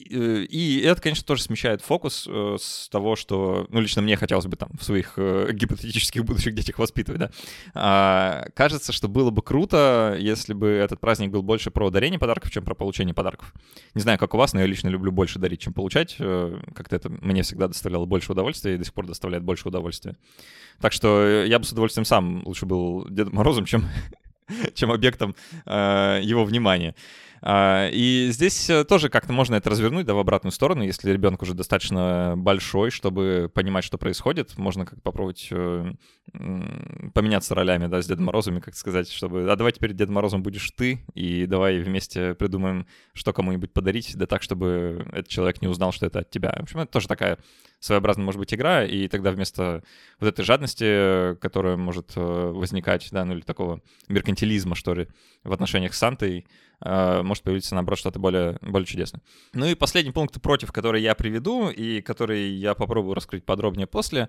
И, 0.00 0.80
э, 0.82 0.88
это, 0.88 1.02
конечно, 1.02 1.26
тоже 1.26 1.42
смещает 1.42 1.82
фокус 1.82 2.26
э, 2.28 2.56
с 2.58 2.88
того, 2.88 3.16
что, 3.16 3.66
ну, 3.68 3.80
лично 3.80 4.02
мне 4.02 4.16
хотелось 4.16 4.46
бы 4.46 4.56
там 4.56 4.70
в 4.78 4.82
своих 4.82 5.14
э, 5.16 5.50
гипотетических 5.52 6.24
будущих 6.24 6.54
детях 6.54 6.78
воспитывать, 6.78 7.20
да. 7.20 7.30
А, 7.74 8.46
кажется, 8.54 8.92
что 8.92 9.08
было 9.08 9.30
бы 9.30 9.42
круто, 9.42 10.16
если 10.18 10.54
бы 10.54 10.68
этот 10.68 11.00
праздник 11.00 11.30
был 11.30 11.42
больше 11.42 11.70
про 11.70 11.90
дарение 11.90 12.18
подарков, 12.18 12.50
чем 12.50 12.64
про 12.64 12.74
получение 12.74 13.14
подарков. 13.14 13.52
Не 13.94 14.00
знаю, 14.00 14.18
как 14.18 14.34
у 14.34 14.38
вас, 14.38 14.54
но 14.54 14.60
я 14.60 14.66
лично 14.66 14.88
люблю 14.88 15.12
больше 15.12 15.38
дарить, 15.38 15.60
чем 15.60 15.74
получать. 15.74 16.16
Как-то 16.16 16.96
это 16.96 17.10
мне 17.10 17.42
всегда 17.42 17.68
доставляло 17.90 18.06
больше 18.06 18.32
удовольствия 18.32 18.74
и 18.74 18.78
до 18.78 18.84
сих 18.84 18.94
пор 18.94 19.06
доставляет 19.06 19.44
больше 19.44 19.68
удовольствия. 19.68 20.16
Так 20.80 20.92
что 20.92 21.44
я 21.44 21.58
бы 21.58 21.64
с 21.64 21.72
удовольствием 21.72 22.04
сам 22.04 22.42
лучше 22.46 22.66
был 22.66 23.06
Дедом 23.08 23.34
Морозом, 23.34 23.64
чем, 23.64 23.84
чем 24.74 24.92
объектом 24.92 25.34
э, 25.66 26.20
его 26.22 26.44
внимания. 26.44 26.94
А, 27.42 27.88
и 27.90 28.28
здесь 28.32 28.68
э, 28.68 28.84
тоже 28.84 29.08
как-то 29.08 29.32
можно 29.32 29.54
это 29.54 29.70
развернуть, 29.70 30.04
да, 30.04 30.12
в 30.12 30.18
обратную 30.18 30.52
сторону, 30.52 30.82
если 30.82 31.10
ребенок 31.10 31.40
уже 31.40 31.54
достаточно 31.54 32.34
большой, 32.36 32.90
чтобы 32.90 33.50
понимать, 33.52 33.82
что 33.82 33.96
происходит, 33.96 34.58
можно 34.58 34.84
как 34.84 35.02
попробовать 35.02 35.48
э, 35.50 35.92
поменяться 37.14 37.54
ролями, 37.54 37.86
да, 37.86 38.02
с 38.02 38.06
Дедом 38.06 38.26
Морозом, 38.26 38.60
как 38.60 38.74
сказать, 38.74 39.10
чтобы, 39.10 39.50
а 39.50 39.56
давай 39.56 39.72
теперь 39.72 39.94
Дедом 39.94 40.16
Морозом 40.16 40.42
будешь 40.42 40.70
ты, 40.72 41.00
и 41.14 41.46
давай 41.46 41.80
вместе 41.80 42.34
придумаем, 42.34 42.86
что 43.14 43.32
кому-нибудь 43.32 43.72
подарить, 43.72 44.14
да 44.16 44.26
так, 44.26 44.42
чтобы 44.42 45.06
этот 45.10 45.28
человек 45.28 45.62
не 45.62 45.68
узнал, 45.68 45.92
что 45.92 46.04
это 46.04 46.18
от 46.20 46.30
тебя. 46.30 46.54
В 46.58 46.64
общем, 46.64 46.80
это 46.80 46.92
тоже 46.92 47.08
такая 47.08 47.38
своеобразная, 47.80 48.24
может 48.24 48.38
быть, 48.38 48.52
игра, 48.54 48.84
и 48.84 49.08
тогда 49.08 49.32
вместо 49.32 49.82
вот 50.20 50.28
этой 50.28 50.44
жадности, 50.44 51.34
которая 51.36 51.76
может 51.76 52.12
э, 52.14 52.20
возникать, 52.20 53.08
да, 53.10 53.24
ну 53.24 53.34
или 53.34 53.40
такого 53.40 53.80
меркантилизма, 54.08 54.74
что 54.74 54.94
ли, 54.94 55.08
в 55.42 55.52
отношениях 55.52 55.94
с 55.94 55.98
Сантой, 55.98 56.46
э, 56.84 57.22
может 57.22 57.42
появиться, 57.42 57.74
наоборот, 57.74 57.98
что-то 57.98 58.18
более, 58.18 58.58
более 58.60 58.86
чудесное. 58.86 59.22
Ну 59.54 59.66
и 59.66 59.74
последний 59.74 60.12
пункт 60.12 60.40
против, 60.42 60.72
который 60.72 61.00
я 61.02 61.14
приведу, 61.14 61.70
и 61.70 62.02
который 62.02 62.50
я 62.50 62.74
попробую 62.74 63.14
раскрыть 63.14 63.44
подробнее 63.44 63.86
после, 63.86 64.28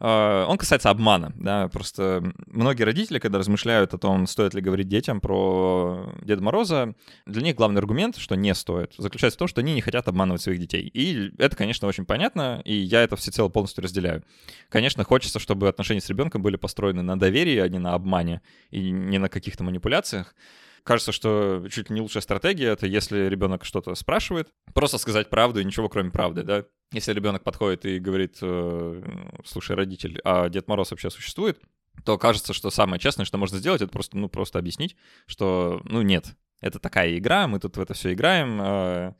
он 0.00 0.56
касается 0.56 0.88
обмана, 0.88 1.32
да, 1.36 1.68
просто 1.68 2.32
многие 2.46 2.84
родители, 2.84 3.18
когда 3.18 3.38
размышляют 3.38 3.92
о 3.92 3.98
том, 3.98 4.26
стоит 4.26 4.54
ли 4.54 4.62
говорить 4.62 4.88
детям 4.88 5.20
про 5.20 6.14
Деда 6.22 6.42
Мороза, 6.42 6.94
для 7.26 7.42
них 7.42 7.54
главный 7.54 7.80
аргумент, 7.80 8.16
что 8.16 8.34
не 8.34 8.54
стоит, 8.54 8.94
заключается 8.96 9.36
в 9.36 9.38
том, 9.38 9.48
что 9.48 9.60
они 9.60 9.74
не 9.74 9.82
хотят 9.82 10.08
обманывать 10.08 10.40
своих 10.40 10.58
детей. 10.58 10.90
И 10.94 11.32
это, 11.36 11.54
конечно, 11.54 11.86
очень 11.86 12.06
понятно, 12.06 12.62
и 12.64 12.74
я 12.74 13.02
это 13.02 13.16
всецело 13.16 13.50
полностью 13.50 13.84
разделяю. 13.84 14.24
Конечно, 14.70 15.04
хочется, 15.04 15.38
чтобы 15.38 15.68
отношения 15.68 16.00
с 16.00 16.08
ребенком 16.08 16.42
были 16.42 16.56
построены 16.56 17.02
на 17.02 17.18
доверии, 17.18 17.58
а 17.58 17.68
не 17.68 17.78
на 17.78 17.92
обмане 17.92 18.40
и 18.70 18.90
не 18.90 19.18
на 19.18 19.28
каких-то 19.28 19.64
манипуляциях. 19.64 20.34
Кажется, 20.84 21.12
что 21.12 21.66
чуть 21.70 21.90
ли 21.90 21.94
не 21.94 22.00
лучшая 22.00 22.22
стратегия— 22.22 22.68
это 22.72 22.86
если 22.86 23.26
ребенок 23.26 23.64
что-то 23.64 23.94
спрашивает, 23.94 24.48
просто 24.74 24.98
сказать 24.98 25.30
правду 25.30 25.60
и 25.60 25.64
ничего 25.64 25.88
кроме 25.88 26.10
правды, 26.10 26.42
да. 26.42 26.64
Если 26.92 27.12
ребенок 27.12 27.44
подходит 27.44 27.86
и 27.86 27.98
говорит, 27.98 28.38
э, 28.42 29.02
слушай, 29.44 29.76
родитель, 29.76 30.20
а 30.24 30.48
Дед 30.48 30.68
Мороз 30.68 30.90
вообще 30.90 31.10
существует, 31.10 31.60
то 32.04 32.18
кажется, 32.18 32.52
что 32.52 32.70
самое 32.70 32.98
честное, 32.98 33.24
что 33.24 33.38
можно 33.38 33.58
сделать, 33.58 33.82
это 33.82 33.92
просто, 33.92 34.16
ну, 34.16 34.28
просто 34.28 34.58
объяснить, 34.58 34.96
что, 35.26 35.80
ну, 35.84 36.02
нет, 36.02 36.34
это 36.60 36.78
такая 36.78 37.16
игра, 37.16 37.46
мы 37.46 37.60
тут 37.60 37.76
в 37.76 37.80
это 37.80 37.94
все 37.94 38.12
играем, 38.12 38.60
э, 38.60 39.14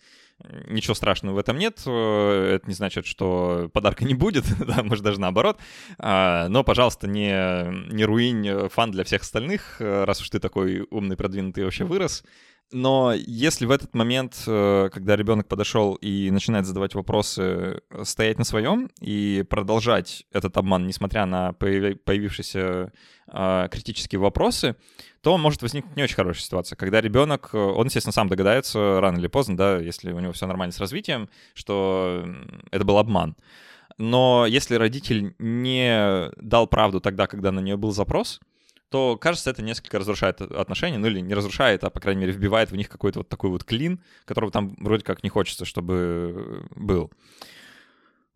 Ничего 0.69 0.95
страшного 0.95 1.35
в 1.35 1.39
этом 1.39 1.59
нет. 1.59 1.83
Э, 1.87 2.55
это 2.57 2.67
не 2.67 2.75
значит, 2.75 3.07
что 3.07 3.71
подарка 3.73 4.05
не 4.05 4.15
будет, 4.15 4.45
да, 4.67 4.83
может 4.83 5.05
даже 5.05 5.21
наоборот. 5.21 5.59
А, 5.99 6.49
но, 6.49 6.65
пожалуйста, 6.65 7.07
не, 7.07 7.93
не 7.93 8.05
руинь 8.05 8.69
фан 8.69 8.91
для 8.91 9.05
всех 9.05 9.23
остальных, 9.23 9.77
э, 9.81 10.05
раз 10.05 10.21
уж 10.21 10.31
ты 10.31 10.39
такой 10.39 10.87
умный, 10.91 11.17
продвинутый 11.17 11.65
вообще 11.65 11.85
вырос. 11.85 12.25
Но 12.73 13.13
если 13.15 13.67
в 13.67 13.73
этот 13.73 13.95
момент, 13.95 14.45
э, 14.47 14.91
когда 14.93 15.17
ребенок 15.17 15.49
подошел 15.49 15.95
и 15.95 16.31
начинает 16.31 16.67
задавать 16.67 16.95
вопросы, 16.95 17.81
стоять 18.05 18.39
на 18.39 18.45
своем 18.45 18.91
и 19.01 19.45
продолжать 19.49 20.25
этот 20.31 20.57
обман, 20.57 20.87
несмотря 20.87 21.27
на 21.27 21.53
появившиеся 21.53 22.93
а, 23.27 23.69
критические 23.69 24.21
вопросы, 24.21 24.77
то 25.21 25.37
может 25.37 25.63
возникнуть 25.63 25.97
не 25.97 26.03
очень 26.03 26.17
хорошая 26.17 26.43
ситуация, 26.43 26.77
когда 26.77 27.01
ребенок, 27.01 27.51
он, 27.55 27.87
естественно, 27.87 28.13
сам 28.13 28.29
догадается 28.29 29.01
рано 29.01 29.19
или 29.19 29.29
поздно, 29.29 29.57
да, 29.57 29.79
если 29.79 30.13
у 30.13 30.19
него 30.19 30.33
все 30.33 30.47
нормально 30.47 30.73
с 30.73 30.81
развитием, 30.81 31.29
что 31.55 32.25
это 32.71 32.85
был 32.85 32.99
обман. 32.99 33.37
Но 33.99 34.47
если 34.47 34.77
родитель 34.77 35.35
не 35.39 36.31
дал 36.37 36.67
правду 36.67 37.01
тогда, 37.01 37.27
когда 37.27 37.53
на 37.53 37.61
нее 37.61 37.77
был 37.77 37.93
запрос, 37.93 38.41
то, 38.91 39.17
кажется, 39.17 39.51
это 39.51 39.63
несколько 39.63 39.99
разрушает 39.99 40.41
отношения, 40.41 40.99
ну 40.99 41.07
или 41.07 41.21
не 41.21 41.35
разрушает, 41.35 41.85
а, 41.85 41.91
по 41.91 42.01
крайней 42.01 42.23
мере, 42.23 42.33
вбивает 42.33 42.71
в 42.71 42.77
них 42.77 42.89
какой-то 42.89 43.21
вот 43.21 43.29
такой 43.29 43.51
вот 43.51 43.65
клин, 43.65 44.03
которого 44.25 44.51
там 44.51 44.77
вроде 44.79 45.05
как 45.05 45.23
не 45.23 45.31
хочется, 45.31 45.65
чтобы 45.65 46.67
был. 46.75 47.11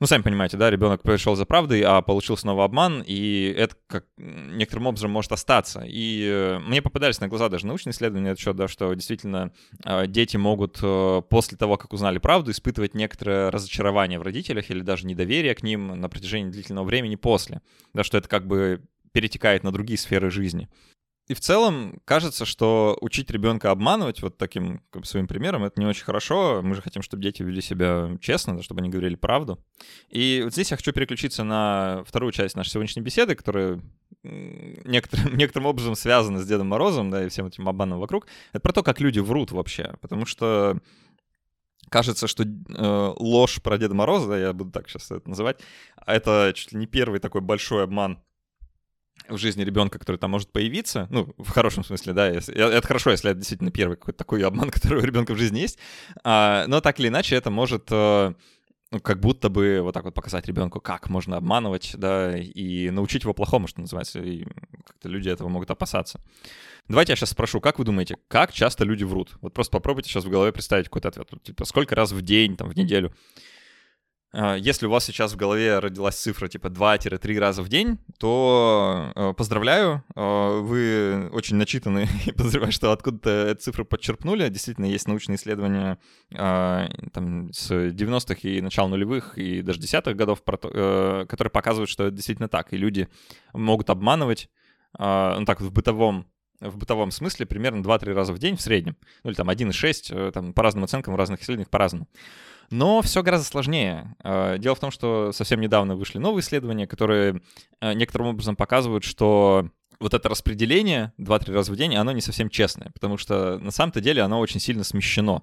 Ну, 0.01 0.09
сами 0.09 0.23
понимаете, 0.23 0.57
да, 0.57 0.71
ребенок 0.71 1.03
пришел 1.03 1.37
за 1.37 1.47
правдой, 1.47 1.81
а 1.83 2.03
получил 2.03 2.37
снова 2.37 2.65
обман, 2.65 3.03
и 3.07 3.55
это 3.57 3.77
как 3.87 4.07
некоторым 4.17 4.89
образом 4.89 5.11
может 5.11 5.31
остаться. 5.31 5.85
И 5.87 6.29
э, 6.29 6.59
мне 6.59 6.83
попадались 6.83 7.21
на 7.21 7.29
глаза 7.29 7.49
даже 7.49 7.67
научные 7.67 7.93
исследования 7.93 8.31
на 8.31 8.37
счет, 8.37 8.57
да, 8.57 8.67
что 8.67 8.93
действительно 8.93 9.53
э, 9.85 10.07
дети 10.09 10.37
могут 10.37 10.81
э, 10.83 11.23
после 11.31 11.57
того, 11.57 11.77
как 11.77 11.93
узнали 11.93 12.19
правду, 12.19 12.51
испытывать 12.51 12.95
некоторое 12.95 13.53
разочарование 13.53 14.19
в 14.19 14.23
родителях 14.23 14.69
или 14.69 14.81
даже 14.81 15.07
недоверие 15.07 15.55
к 15.55 15.63
ним 15.63 15.99
на 16.01 16.09
протяжении 16.09 16.51
длительного 16.51 16.85
времени 16.85 17.15
после. 17.15 17.63
Да, 17.93 18.03
что 18.03 18.19
это 18.19 18.29
как 18.29 18.49
бы 18.49 18.83
перетекает 19.15 19.63
на 19.63 19.73
другие 19.73 19.97
сферы 19.97 20.31
жизни. 20.31 20.69
И 21.27 21.33
в 21.33 21.41
целом 21.41 22.01
кажется, 22.05 22.45
что 22.45 22.99
учить 23.01 23.31
ребенка 23.31 23.71
обманывать 23.71 24.21
вот 24.21 24.37
таким 24.37 24.83
своим 25.05 25.27
примером 25.27 25.65
это 25.65 25.81
не 25.81 25.87
очень 25.87 26.05
хорошо. 26.05 26.61
Мы 26.63 26.75
же 26.75 26.83
хотим, 26.83 27.01
чтобы 27.01 27.23
дети 27.23 27.43
вели 27.43 27.63
себя 27.63 28.19
честно, 28.21 28.63
чтобы 28.63 28.81
они 28.81 28.91
говорили 28.91 29.15
правду. 29.15 29.59
И 30.11 30.43
вот 30.45 30.53
здесь 30.53 30.71
я 30.71 30.77
хочу 30.77 30.93
переключиться 30.93 31.43
на 31.45 32.03
вторую 32.07 32.33
часть 32.33 32.57
нашей 32.57 32.71
сегодняшней 32.71 33.01
беседы, 33.03 33.37
которая 33.37 33.81
некоторым, 34.23 35.35
некоторым 35.39 35.67
образом 35.67 35.95
связана 35.95 36.41
с 36.41 36.47
Дедом 36.47 36.67
Морозом, 36.67 37.11
да, 37.11 37.25
и 37.25 37.31
всем 37.31 37.47
этим 37.47 37.69
обманом 37.69 38.01
вокруг. 38.01 38.27
Это 38.53 38.61
про 38.61 38.73
то, 38.73 38.83
как 38.83 39.01
люди 39.01 39.21
врут 39.21 39.51
вообще. 39.51 39.95
Потому 40.03 40.27
что 40.27 40.79
кажется, 41.89 42.27
что 42.27 42.45
э, 42.45 43.15
ложь 43.19 43.63
про 43.63 43.79
Деда 43.79 43.95
Мороза, 43.95 44.29
да, 44.29 44.39
я 44.39 44.53
буду 44.53 44.73
так 44.73 44.91
сейчас 44.91 45.11
это 45.11 45.27
называть, 45.27 45.61
это 46.07 46.53
чуть 46.55 46.73
ли 46.73 46.79
не 46.79 46.87
первый 46.87 47.21
такой 47.21 47.41
большой 47.41 47.85
обман 47.85 48.19
в 49.29 49.39
жизни 49.39 49.65
ребенка, 49.65 49.99
который 49.99 50.17
там 50.17 50.31
может 50.31 50.51
появиться, 50.51 51.07
ну, 51.11 51.35
в 51.39 51.49
хорошем 51.51 51.85
смысле, 51.85 52.13
да, 52.13 52.29
если, 52.29 52.55
это 52.55 52.87
хорошо, 52.87 53.11
если 53.11 53.31
это 53.31 53.39
действительно 53.39 53.71
первый 53.71 53.97
какой-то 53.97 54.19
такой 54.19 54.43
обман, 54.43 54.71
который 54.71 55.01
у 55.03 55.05
ребенка 55.05 55.35
в 55.35 55.39
жизни 55.39 55.61
есть, 55.61 55.79
а, 56.25 56.67
но 56.67 56.81
так 56.81 57.01
или 57.01 57.09
иначе 57.09 57.37
это 57.37 57.51
может 57.51 57.89
э, 57.91 58.35
ну, 58.91 59.01
как 59.01 59.21
будто 59.21 59.49
бы 59.49 59.81
вот 59.83 59.93
так 59.93 60.05
вот 60.05 60.15
показать 60.15 60.47
ребенку, 60.47 60.81
как 60.81 61.09
можно 61.09 61.37
обманывать, 61.37 61.95
да, 61.97 62.37
и 62.37 62.91
научить 62.91 63.23
его 63.23 63.35
плохому, 63.35 63.67
что 63.67 63.81
называется, 63.81 64.21
и 64.21 64.45
как-то 64.87 65.09
люди 65.09 65.29
этого 65.29 65.49
могут 65.49 65.71
опасаться. 65.71 66.21
Давайте 66.89 67.13
я 67.13 67.17
сейчас 67.17 67.31
спрошу, 67.31 67.61
как 67.61 67.79
вы 67.79 67.85
думаете, 67.87 68.17
как 68.29 68.53
часто 68.53 68.85
люди 68.85 69.05
врут? 69.05 69.37
Вот 69.41 69.55
просто 69.55 69.73
попробуйте 69.73 70.11
сейчас 70.11 70.25
в 70.25 70.31
голове 70.31 70.53
представить 70.53 70.87
какой-то 70.87 71.09
ответ. 71.09 71.29
Типа, 71.43 71.65
сколько 71.65 71.95
раз 71.95 72.13
в 72.13 72.21
день, 72.21 72.57
там, 72.57 72.69
в 72.69 72.77
неделю 72.77 73.15
если 74.57 74.87
у 74.87 74.91
вас 74.91 75.05
сейчас 75.05 75.33
в 75.33 75.37
голове 75.37 75.79
родилась 75.79 76.17
цифра 76.17 76.49
типа 76.49 76.67
2-3 76.67 77.39
раза 77.39 77.63
в 77.63 77.69
день, 77.69 77.99
то 78.19 79.13
э, 79.15 79.33
поздравляю, 79.37 80.03
э, 80.17 80.61
вы 80.61 81.29
очень 81.33 81.57
начитаны 81.57 82.09
и 82.27 82.33
подозреваю, 82.33 82.73
что 82.73 82.91
откуда-то 82.91 83.31
эту 83.31 83.63
цифру 83.63 83.85
подчерпнули. 83.85 84.49
Действительно, 84.49 84.87
есть 84.87 85.07
научные 85.07 85.37
исследования 85.37 85.99
э, 86.33 86.89
там, 87.13 87.53
с 87.53 87.71
90-х 87.71 88.41
и 88.43 88.61
начала 88.61 88.89
нулевых, 88.89 89.39
и 89.39 89.63
даже 89.63 89.79
десятых 89.79 90.17
годов, 90.17 90.43
которые 90.43 91.51
показывают, 91.53 91.89
что 91.89 92.05
это 92.05 92.17
действительно 92.17 92.49
так. 92.49 92.73
И 92.73 92.77
люди 92.77 93.09
могут 93.53 93.91
обманывать, 93.91 94.49
ну 94.99 95.45
так, 95.47 95.61
в 95.61 95.71
бытовом 95.73 96.27
в 96.61 96.79
бытовом 96.79 97.11
смысле 97.11 97.47
примерно 97.47 97.83
2-3 97.83 98.13
раза 98.15 98.33
в 98.33 98.39
день 98.39 98.57
в 98.57 98.61
среднем. 98.61 98.97
Ну 99.23 99.31
или 99.31 99.37
там 99.37 99.51
1,6, 99.51 100.33
там 100.33 100.55
по 100.55 100.63
разным 100.63 100.85
оценкам 100.85 101.15
в 101.15 101.17
разных 101.17 101.43
исследованиях 101.43 101.69
по-разному. 101.69 102.09
Но 102.75 103.03
все 103.03 103.23
гораздо 103.23 103.47
сложнее. 103.47 104.17
А, 104.25 104.59
дело 104.59 104.75
в 104.75 104.81
том, 104.81 104.91
что 104.91 105.31
совсем 105.31 105.61
недавно 105.61 105.95
вышли 105.95 106.19
новые 106.19 106.43
исследования, 106.43 106.89
которые 106.89 107.41
а, 107.79 107.95
некоторым 107.95 108.27
образом 108.27 108.57
показывают, 108.57 109.05
что 109.05 109.71
вот 110.01 110.13
это 110.13 110.29
распределение 110.29 111.13
2-3 111.21 111.53
раза 111.53 111.71
в 111.71 111.77
день, 111.77 111.95
оно 111.95 112.11
не 112.11 112.21
совсем 112.21 112.51
честное, 112.51 112.91
потому 112.91 113.17
что 113.17 113.61
на 113.61 113.71
самом-то 113.71 114.01
деле 114.01 114.23
оно 114.23 114.41
очень 114.41 114.59
сильно 114.59 114.83
смещено. 114.83 115.43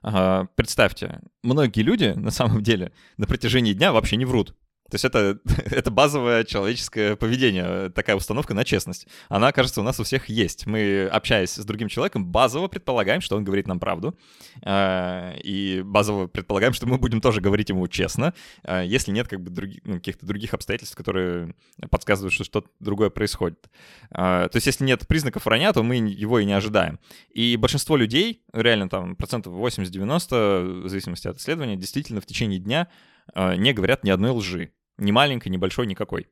Представьте, 0.00 1.20
многие 1.42 1.82
люди 1.82 2.14
на 2.16 2.30
самом 2.30 2.62
деле 2.62 2.92
на 3.18 3.26
протяжении 3.26 3.74
дня 3.74 3.92
вообще 3.92 4.16
не 4.16 4.24
врут. 4.24 4.54
То 4.90 4.94
есть 4.94 5.04
это, 5.04 5.38
это 5.66 5.90
базовое 5.90 6.44
человеческое 6.44 7.16
поведение, 7.16 7.90
такая 7.90 8.16
установка 8.16 8.54
на 8.54 8.64
честность. 8.64 9.06
Она, 9.28 9.52
кажется, 9.52 9.80
у 9.80 9.84
нас 9.84 10.00
у 10.00 10.04
всех 10.04 10.28
есть. 10.28 10.66
Мы, 10.66 11.06
общаясь 11.06 11.50
с 11.50 11.64
другим 11.64 11.88
человеком, 11.88 12.26
базово 12.26 12.68
предполагаем, 12.68 13.20
что 13.20 13.36
он 13.36 13.44
говорит 13.44 13.66
нам 13.66 13.80
правду. 13.80 14.18
А, 14.62 15.34
и 15.42 15.82
базово 15.84 16.26
предполагаем, 16.26 16.72
что 16.72 16.86
мы 16.86 16.98
будем 16.98 17.20
тоже 17.20 17.40
говорить 17.40 17.68
ему 17.68 17.86
честно, 17.88 18.32
а, 18.62 18.82
если 18.82 19.12
нет 19.12 19.28
как 19.28 19.42
бы 19.42 19.50
други, 19.50 19.80
ну, 19.84 19.94
каких-то 19.94 20.26
других 20.26 20.54
обстоятельств, 20.54 20.96
которые 20.96 21.54
подсказывают, 21.90 22.32
что 22.32 22.44
что-то 22.44 22.68
другое 22.80 23.10
происходит. 23.10 23.68
А, 24.10 24.48
то 24.48 24.56
есть 24.56 24.66
если 24.66 24.84
нет 24.84 25.06
признаков 25.06 25.44
вранья, 25.44 25.72
то 25.72 25.82
мы 25.82 25.96
его 25.96 26.38
и 26.38 26.46
не 26.46 26.54
ожидаем. 26.54 26.98
И 27.30 27.56
большинство 27.56 27.96
людей, 27.96 28.42
реально 28.52 28.88
там 28.88 29.16
процентов 29.16 29.52
80-90, 29.52 30.84
в 30.84 30.88
зависимости 30.88 31.28
от 31.28 31.36
исследования, 31.38 31.76
действительно 31.76 32.20
в 32.20 32.26
течение 32.26 32.58
дня 32.58 32.88
не 33.36 33.74
говорят 33.74 34.04
ни 34.04 34.10
одной 34.10 34.30
лжи. 34.30 34.72
Ни 34.98 35.10
маленькой, 35.10 35.48
ни 35.48 35.56
большой, 35.56 35.86
никакой. 35.86 36.28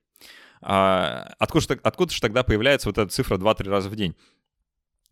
А, 0.61 1.35
откуда, 1.38 1.78
откуда 1.82 2.12
же 2.12 2.20
тогда 2.20 2.42
появляется 2.42 2.88
вот 2.88 2.99
эта 2.99 3.11
цифра 3.11 3.37
2-3 3.37 3.68
раза 3.68 3.88
в 3.88 3.96
день? 3.96 4.16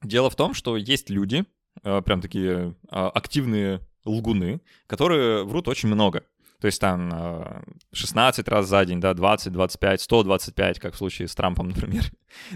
Дело 0.02 0.28
в 0.28 0.36
том, 0.36 0.54
что 0.54 0.76
есть 0.76 1.10
люди, 1.10 1.44
а, 1.82 2.02
прям 2.02 2.20
такие 2.20 2.74
а, 2.88 3.08
активные 3.08 3.80
лгуны, 4.04 4.60
которые 4.86 5.44
врут 5.44 5.68
очень 5.68 5.88
много. 5.88 6.24
То 6.64 6.68
есть 6.68 6.80
там 6.80 7.62
16 7.92 8.48
э, 8.48 8.50
раз 8.50 8.66
за 8.66 8.86
день, 8.86 8.98
да, 8.98 9.12
20, 9.12 9.52
25, 9.52 10.00
125, 10.00 10.80
как 10.80 10.94
в 10.94 10.96
случае 10.96 11.28
с 11.28 11.34
Трампом, 11.34 11.68
например. 11.76 12.04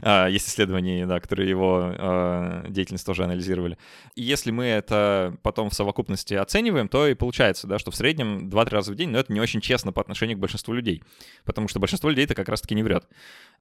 А, 0.00 0.28
есть 0.28 0.48
исследования, 0.48 1.04
да, 1.04 1.20
которые 1.20 1.50
его 1.50 1.92
э, 1.94 2.64
деятельность 2.70 3.04
тоже 3.04 3.24
анализировали. 3.24 3.76
И 4.14 4.22
если 4.22 4.50
мы 4.50 4.64
это 4.64 5.36
потом 5.42 5.68
в 5.68 5.74
совокупности 5.74 6.32
оцениваем, 6.32 6.88
то 6.88 7.06
и 7.06 7.12
получается, 7.12 7.66
да, 7.66 7.78
что 7.78 7.90
в 7.90 7.96
среднем 7.96 8.48
2-3 8.48 8.70
раза 8.70 8.92
в 8.92 8.94
день, 8.94 9.10
но 9.10 9.18
это 9.18 9.30
не 9.30 9.42
очень 9.42 9.60
честно 9.60 9.92
по 9.92 10.00
отношению 10.00 10.38
к 10.38 10.40
большинству 10.40 10.72
людей, 10.72 11.02
потому 11.44 11.68
что 11.68 11.78
большинство 11.78 12.08
людей 12.08 12.24
это 12.24 12.34
как 12.34 12.48
раз-таки 12.48 12.74
не 12.74 12.82
врет. 12.82 13.06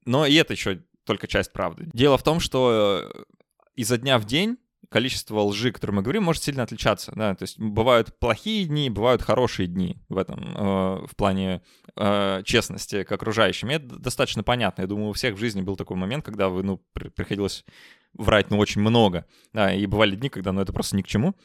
Но 0.05 0.25
и 0.25 0.33
это 0.35 0.53
еще 0.53 0.79
только 1.03 1.27
часть 1.27 1.51
правды. 1.51 1.89
Дело 1.91 2.17
в 2.17 2.23
том, 2.23 2.39
что 2.39 3.11
э, 3.13 3.23
изо 3.75 3.97
дня 3.97 4.17
в 4.17 4.23
день 4.23 4.59
количество 4.89 5.41
лжи, 5.41 5.71
которое 5.71 5.93
мы 5.93 6.01
говорим, 6.01 6.23
может 6.23 6.43
сильно 6.43 6.63
отличаться. 6.63 7.11
Да? 7.15 7.35
То 7.35 7.43
есть 7.43 7.59
бывают 7.59 8.17
плохие 8.19 8.65
дни, 8.65 8.89
бывают 8.89 9.21
хорошие 9.21 9.67
дни 9.67 9.97
в 10.09 10.17
этом, 10.17 10.55
э, 10.55 11.05
в 11.07 11.15
плане 11.15 11.61
э, 11.95 12.41
честности 12.45 13.03
к 13.03 13.11
окружающим. 13.11 13.69
И 13.69 13.75
это 13.75 13.99
достаточно 13.99 14.43
понятно. 14.43 14.83
Я 14.83 14.87
думаю, 14.87 15.09
у 15.09 15.13
всех 15.13 15.35
в 15.35 15.39
жизни 15.39 15.61
был 15.61 15.75
такой 15.75 15.97
момент, 15.97 16.23
когда 16.23 16.49
вы, 16.49 16.63
ну, 16.63 16.81
приходилось 16.93 17.65
врать, 18.17 18.49
ну, 18.49 18.57
очень 18.57 18.81
много. 18.81 19.25
Да, 19.53 19.73
и 19.73 19.85
бывали 19.85 20.15
дни, 20.15 20.29
когда, 20.29 20.51
ну, 20.51 20.61
это 20.61 20.73
просто 20.73 20.95
ни 20.95 21.01
к 21.01 21.07
чему. 21.07 21.35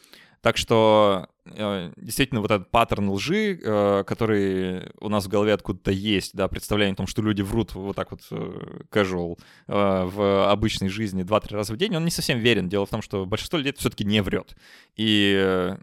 Так 0.43 0.57
что 0.57 1.29
э, 1.45 1.93
действительно 1.97 2.41
вот 2.41 2.51
этот 2.51 2.69
паттерн 2.73 3.11
лжи, 3.11 3.61
э, 3.63 4.03
который 4.05 4.91
у 5.01 5.09
нас 5.09 5.25
в 5.25 5.29
голове 5.29 5.55
откуда-то 5.55 5.93
есть, 5.93 6.35
да, 6.35 6.49
представление 6.49 6.95
о 6.95 6.97
том, 6.97 7.07
что 7.07 7.23
люди 7.23 7.43
врут 7.43 7.75
вот 7.75 7.95
так 7.95 8.11
вот 8.11 8.23
э, 8.33 8.83
casual 8.91 9.39
в 9.69 10.51
обычной 10.51 10.89
жизни 10.89 11.25
2-3 11.25 11.55
раза 11.55 11.73
в 11.73 11.77
день, 11.77 11.95
он 11.95 12.05
не 12.05 12.11
совсем 12.11 12.41
верен. 12.41 12.69
Дело 12.69 12.87
в 12.87 12.91
том, 12.91 13.03
что 13.03 13.25
большинство 13.25 13.57
людей 13.57 13.73
все-таки 13.79 14.05
не 14.05 14.21
врет. 14.21 14.57
И 14.97 15.77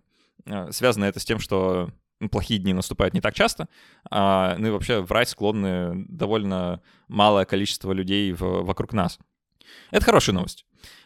связано 0.72 1.06
это 1.06 1.20
с 1.20 1.26
тем, 1.26 1.40
что 1.40 1.90
плохие 2.32 2.60
дни 2.60 2.74
наступают 2.74 3.14
не 3.14 3.22
так 3.22 3.34
часто, 3.34 3.70
а, 4.10 4.56
ну 4.58 4.68
и 4.68 4.72
вообще 4.72 5.00
врать 5.02 5.30
склонны 5.30 6.06
довольно 6.10 6.82
малое 7.08 7.46
количество 7.46 7.94
людей 7.94 8.34
вокруг 8.34 8.92
нас. 8.94 9.20
Это 9.92 10.06
хорошая 10.06 10.36
новость. 10.36 10.66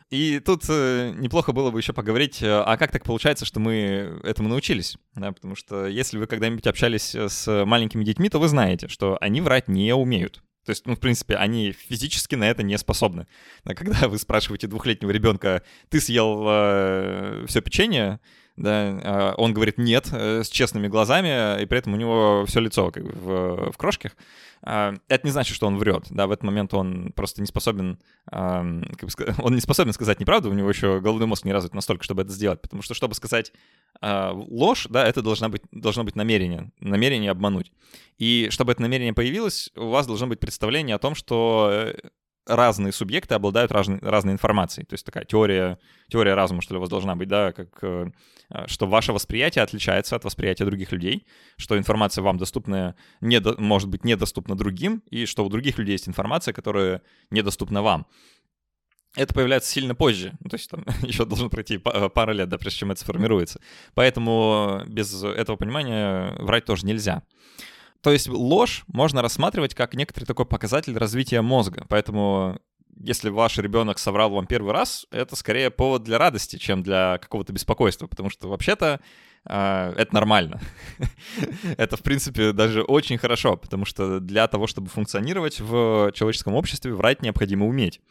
И 0.10 0.40
тут 0.40 0.66
э, 0.70 1.12
неплохо 1.16 1.54
было 1.54 1.72
бы 1.72 1.80
еще 1.80 1.92
поговорить, 1.92 2.44
э, 2.44 2.48
а 2.48 2.78
как 2.78 2.92
так 2.92 3.04
получается, 3.04 3.46
что 3.46 3.60
мы 3.60 4.20
этому 4.24 4.48
научились? 4.48 4.98
Да, 5.16 5.32
потому 5.32 5.56
что 5.56 5.88
если 5.88 6.18
вы 6.18 6.28
когда-нибудь 6.28 6.68
общались 6.68 7.16
э, 7.16 7.30
с 7.30 7.66
маленькими 7.66 8.04
детьми, 8.04 8.30
то 8.30 8.40
вы 8.40 8.48
знаете, 8.48 8.88
что 8.88 9.18
они 9.22 9.42
врать 9.42 9.68
не 9.68 9.94
умеют. 9.96 10.44
То 10.66 10.70
есть, 10.70 10.86
ну, 10.86 10.96
в 10.96 11.00
принципе, 11.00 11.36
они 11.36 11.72
физически 11.72 12.36
на 12.36 12.50
это 12.50 12.64
не 12.64 12.78
способны. 12.78 13.28
А 13.64 13.74
когда 13.74 14.08
вы 14.08 14.18
спрашиваете 14.18 14.68
двухлетнего 14.68 15.12
ребенка, 15.12 15.64
ты 15.90 16.00
съел 16.00 16.44
э, 16.48 17.46
все 17.48 17.62
печенье, 17.62 18.20
да, 18.56 19.00
а 19.04 19.34
он 19.38 19.54
говорит 19.54 19.78
нет 19.78 20.10
э, 20.12 20.44
с 20.44 20.50
честными 20.50 20.88
глазами, 20.88 21.62
и 21.62 21.66
при 21.66 21.80
этом 21.80 21.94
у 21.94 21.98
него 21.98 22.46
все 22.48 22.60
лицо 22.60 22.92
как 22.92 23.04
бы 23.04 23.12
в, 23.12 23.72
в 23.72 23.78
крошках. 23.78 24.16
А, 24.62 24.94
это 25.10 25.28
не 25.28 25.32
значит, 25.32 25.56
что 25.56 25.68
он 25.68 25.78
врет, 25.78 26.06
да, 26.10 26.28
в 26.28 26.32
этот 26.32 26.44
момент 26.44 26.74
он 26.74 27.12
просто 27.14 27.42
не 27.42 27.48
способен, 27.48 28.00
как 28.30 29.00
бы 29.02 29.10
он 29.42 29.56
не 29.56 29.62
способен 29.62 29.92
сказать 29.94 30.20
неправду, 30.20 30.50
у 30.50 30.54
него 30.54 30.70
еще 30.70 31.02
головной 31.02 31.28
мозг 31.28 31.46
не 31.46 31.54
развит 31.54 31.74
настолько, 31.74 32.04
чтобы 32.04 32.22
это 32.22 32.32
сделать, 32.32 32.62
потому 32.62 32.82
что, 32.82 32.94
чтобы 32.94 33.16
сказать 33.16 33.52
а, 34.02 34.32
ложь, 34.34 34.88
да, 34.90 35.06
это 35.06 35.22
должна 35.22 35.50
быть, 35.50 35.64
должно 35.72 36.04
быть 36.04 36.16
намерение, 36.16 36.72
намерение 36.80 37.32
обмануть. 37.32 37.72
И 38.18 38.48
чтобы 38.52 38.72
это 38.72 38.82
намерение 38.82 39.14
появилось, 39.14 39.70
у 39.76 39.90
вас 39.90 40.08
должно 40.08 40.28
быть 40.28 40.40
представление 40.40 40.96
о 40.96 41.00
том, 41.00 41.16
что 41.16 41.70
э, 41.72 41.96
разные 42.46 42.92
субъекты 42.92 43.36
обладают 43.36 43.72
разной, 43.72 44.00
разной 44.00 44.34
информацией. 44.34 44.86
То 44.86 44.94
есть 44.94 45.06
такая 45.06 45.26
теория, 45.26 45.80
теория 46.10 46.34
разума, 46.34 46.62
что 46.62 46.74
ли, 46.74 46.78
у 46.78 46.82
вас 46.82 46.90
должна 46.90 47.16
быть, 47.16 47.28
да, 47.28 47.52
как, 47.52 47.70
э, 47.82 48.12
что 48.68 48.88
ваше 48.88 49.14
восприятие 49.14 49.64
отличается 49.64 50.16
от 50.16 50.24
восприятия 50.24 50.66
других 50.66 50.92
людей, 50.92 51.26
что 51.58 51.78
информация 51.78 52.22
вам 52.22 52.38
доступна, 52.38 52.96
не, 53.22 53.42
может 53.58 53.90
быть 53.90 54.04
недоступна 54.04 54.56
другим, 54.56 55.04
и 55.10 55.26
что 55.26 55.46
у 55.46 55.50
других 55.50 55.78
людей 55.78 55.94
есть 55.94 56.08
информация, 56.08 56.54
которая 56.54 57.02
недоступна 57.30 57.82
вам. 57.82 58.08
Это 59.16 59.32
появляется 59.34 59.72
сильно 59.72 59.94
позже, 59.94 60.34
то 60.50 60.56
есть 60.56 60.70
там 60.70 60.84
еще 61.04 61.26
должно 61.26 61.50
пройти 61.50 61.80
э, 61.84 62.10
пара 62.10 62.32
лет, 62.32 62.50
да, 62.50 62.58
прежде 62.58 62.80
чем 62.80 62.92
это 62.92 63.02
сформируется. 63.02 63.62
Поэтому 63.94 64.82
без 64.88 65.24
этого 65.24 65.56
понимания 65.56 66.36
врать 66.40 66.66
тоже 66.66 66.86
нельзя. 66.86 67.24
То 68.04 68.12
есть 68.12 68.28
ложь 68.28 68.84
можно 68.88 69.22
рассматривать 69.22 69.74
как 69.74 69.96
некоторый 69.96 70.26
такой 70.26 70.46
показатель 70.46 70.98
развития 70.98 71.42
мозга. 71.42 71.86
Поэтому 71.88 72.60
если 73.00 73.30
ваш 73.30 73.58
ребенок 73.58 73.98
соврал 73.98 74.30
вам 74.32 74.46
первый 74.46 74.74
раз, 74.74 75.08
это 75.10 75.38
скорее 75.38 75.72
повод 75.72 76.04
для 76.04 76.18
радости, 76.18 76.58
чем 76.58 76.84
для 76.84 77.18
какого-то 77.20 77.54
беспокойства, 77.54 78.08
потому 78.08 78.30
что 78.30 78.50
вообще-то 78.50 79.00
э, 79.46 79.94
это 79.96 80.14
нормально. 80.14 80.60
это, 81.78 81.96
в 81.96 82.02
принципе, 82.02 82.52
даже 82.52 82.84
очень 82.84 83.18
хорошо, 83.18 83.56
потому 83.56 83.86
что 83.86 84.20
для 84.20 84.50
того, 84.50 84.68
чтобы 84.68 84.90
функционировать 84.90 85.62
в 85.62 86.12
человеческом 86.14 86.56
обществе, 86.56 86.94
врать 86.94 87.22
необходимо 87.22 87.66
уметь. 87.66 88.02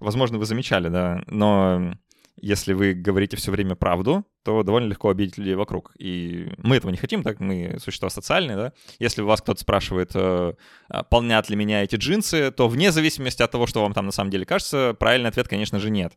Возможно, 0.00 0.38
вы 0.38 0.44
замечали, 0.44 0.88
да, 0.88 1.22
но 1.28 1.94
если 2.38 2.74
вы 2.74 2.92
говорите 2.92 3.36
все 3.36 3.50
время 3.50 3.74
правду, 3.74 4.24
то 4.44 4.62
довольно 4.62 4.88
легко 4.88 5.08
обидеть 5.08 5.38
людей 5.38 5.54
вокруг. 5.54 5.92
И 5.98 6.52
мы 6.58 6.76
этого 6.76 6.90
не 6.90 6.98
хотим, 6.98 7.22
так 7.22 7.40
мы 7.40 7.78
существа 7.80 8.10
социальные, 8.10 8.56
да. 8.56 8.72
Если 8.98 9.22
у 9.22 9.26
вас 9.26 9.40
кто-то 9.40 9.60
спрашивает, 9.60 10.12
э, 10.14 10.52
а, 10.88 11.02
полнят 11.02 11.48
ли 11.48 11.56
меня 11.56 11.82
эти 11.82 11.96
джинсы, 11.96 12.50
то 12.50 12.68
вне 12.68 12.92
зависимости 12.92 13.42
от 13.42 13.50
того, 13.50 13.66
что 13.66 13.82
вам 13.82 13.94
там 13.94 14.06
на 14.06 14.12
самом 14.12 14.30
деле 14.30 14.44
кажется, 14.44 14.94
правильный 14.98 15.30
ответ, 15.30 15.48
конечно 15.48 15.80
же, 15.80 15.90
нет. 15.90 16.12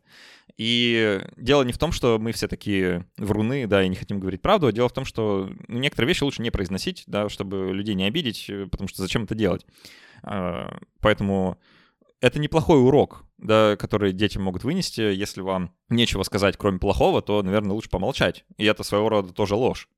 И 0.58 1.20
дело 1.36 1.62
не 1.62 1.72
в 1.72 1.78
том, 1.78 1.90
что 1.90 2.18
мы 2.18 2.32
все 2.32 2.46
такие 2.46 3.06
вруны, 3.16 3.66
да, 3.66 3.82
и 3.82 3.88
не 3.88 3.96
хотим 3.96 4.20
говорить 4.20 4.42
правду, 4.42 4.66
а 4.66 4.72
дело 4.72 4.88
в 4.88 4.92
том, 4.92 5.04
что 5.04 5.50
некоторые 5.68 6.08
вещи 6.08 6.22
лучше 6.22 6.42
не 6.42 6.50
произносить, 6.50 7.04
да, 7.06 7.28
чтобы 7.28 7.72
людей 7.72 7.94
не 7.94 8.04
обидеть, 8.04 8.46
э, 8.48 8.66
потому 8.70 8.88
что 8.88 9.02
зачем 9.02 9.24
это 9.24 9.34
делать. 9.34 9.66
А, 10.22 10.78
поэтому 11.00 11.58
это 12.20 12.38
неплохой 12.38 12.82
урок, 12.82 13.24
да, 13.38 13.76
который 13.76 14.12
дети 14.12 14.38
могут 14.38 14.64
вынести. 14.64 15.00
Если 15.00 15.40
вам 15.40 15.74
нечего 15.88 16.22
сказать, 16.22 16.56
кроме 16.56 16.78
плохого, 16.78 17.22
то, 17.22 17.42
наверное, 17.42 17.72
лучше 17.72 17.90
помолчать. 17.90 18.44
И 18.56 18.64
это 18.64 18.82
своего 18.82 19.08
рода 19.08 19.32
тоже 19.32 19.54
ложь. 19.54 19.88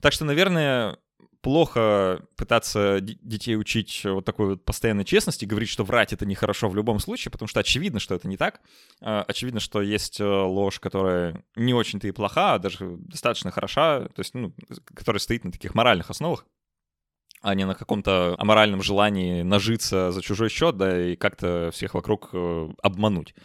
Так 0.00 0.12
что, 0.12 0.24
наверное, 0.24 0.98
плохо 1.40 2.26
пытаться 2.36 2.98
детей 3.00 3.56
учить 3.56 4.02
вот 4.04 4.24
такой 4.24 4.46
вот 4.48 4.64
постоянной 4.64 5.04
честности, 5.04 5.44
говорить, 5.44 5.68
что 5.68 5.84
врать 5.84 6.12
это 6.12 6.26
нехорошо 6.26 6.68
в 6.68 6.74
любом 6.74 6.98
случае, 6.98 7.30
потому 7.30 7.48
что 7.48 7.60
очевидно, 7.60 8.00
что 8.00 8.16
это 8.16 8.26
не 8.26 8.36
так. 8.36 8.60
А, 9.00 9.24
очевидно, 9.28 9.60
что 9.60 9.80
есть 9.80 10.18
э, 10.20 10.24
ложь, 10.24 10.80
которая 10.80 11.44
не 11.54 11.72
очень-то 11.72 12.08
и 12.08 12.10
плоха, 12.10 12.54
а 12.54 12.58
даже 12.58 12.96
достаточно 12.98 13.52
хороша, 13.52 14.08
то 14.08 14.20
есть, 14.20 14.34
ну, 14.34 14.52
которая 14.92 15.20
стоит 15.20 15.44
на 15.44 15.52
таких 15.52 15.76
моральных 15.76 16.10
основах 16.10 16.44
а 17.46 17.54
не 17.54 17.64
на 17.64 17.76
каком-то 17.76 18.34
аморальном 18.38 18.82
желании 18.82 19.42
нажиться 19.42 20.10
за 20.10 20.20
чужой 20.20 20.48
счет, 20.48 20.76
да, 20.76 21.00
и 21.00 21.14
как-то 21.14 21.70
всех 21.72 21.94
вокруг 21.94 22.30
э, 22.32 22.68
обмануть. 22.82 23.36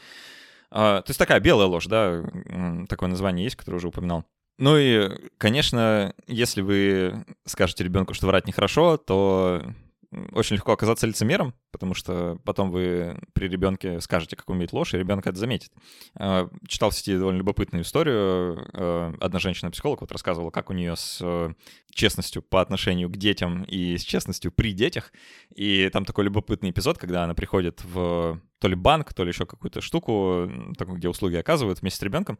А, 0.71 1.03
то 1.03 1.09
есть 1.11 1.19
такая 1.19 1.39
белая 1.39 1.67
ложь, 1.67 1.85
да, 1.85 2.23
такое 2.89 3.09
название 3.09 3.43
есть, 3.43 3.55
которое 3.55 3.77
уже 3.77 3.89
упоминал. 3.89 4.25
Ну 4.57 4.75
и, 4.75 5.29
конечно, 5.37 6.15
если 6.25 6.61
вы 6.61 7.25
скажете 7.45 7.83
ребенку, 7.83 8.15
что 8.15 8.25
врать 8.25 8.47
нехорошо, 8.47 8.97
то 8.97 9.61
очень 10.31 10.55
легко 10.55 10.71
оказаться 10.71 11.05
лицемером, 11.05 11.53
потому 11.71 11.93
что 11.93 12.37
потом 12.43 12.71
вы 12.71 13.19
при 13.33 13.47
ребенке 13.47 14.01
скажете, 14.01 14.35
как 14.35 14.49
умеет 14.49 14.73
ложь, 14.73 14.93
и 14.93 14.97
ребенок 14.97 15.27
это 15.27 15.37
заметит. 15.37 15.71
А, 16.15 16.49
читал 16.67 16.89
в 16.89 16.95
сети 16.95 17.17
довольно 17.17 17.39
любопытную 17.39 17.83
историю. 17.83 18.67
А, 18.73 19.13
одна 19.19 19.39
женщина-психолог 19.39 20.01
вот 20.01 20.11
рассказывала, 20.11 20.51
как 20.51 20.69
у 20.69 20.73
нее 20.73 20.95
с 20.95 21.19
э, 21.21 21.53
честностью 21.93 22.41
по 22.41 22.61
отношению 22.61 23.09
к 23.09 23.17
детям 23.17 23.63
и 23.63 23.97
с 23.97 24.03
честностью 24.03 24.51
при 24.51 24.73
детях. 24.73 25.11
И 25.55 25.89
там 25.91 26.05
такой 26.05 26.25
любопытный 26.25 26.71
эпизод, 26.71 26.97
когда 26.97 27.23
она 27.23 27.33
приходит 27.33 27.83
в 27.83 28.39
то 28.61 28.67
ли 28.67 28.75
банк, 28.75 29.11
то 29.13 29.23
ли 29.23 29.29
еще 29.29 29.47
какую-то 29.47 29.81
штуку, 29.81 30.47
где 30.77 31.09
услуги 31.09 31.35
оказывают 31.35 31.81
вместе 31.81 31.99
с 31.99 32.03
ребенком. 32.03 32.37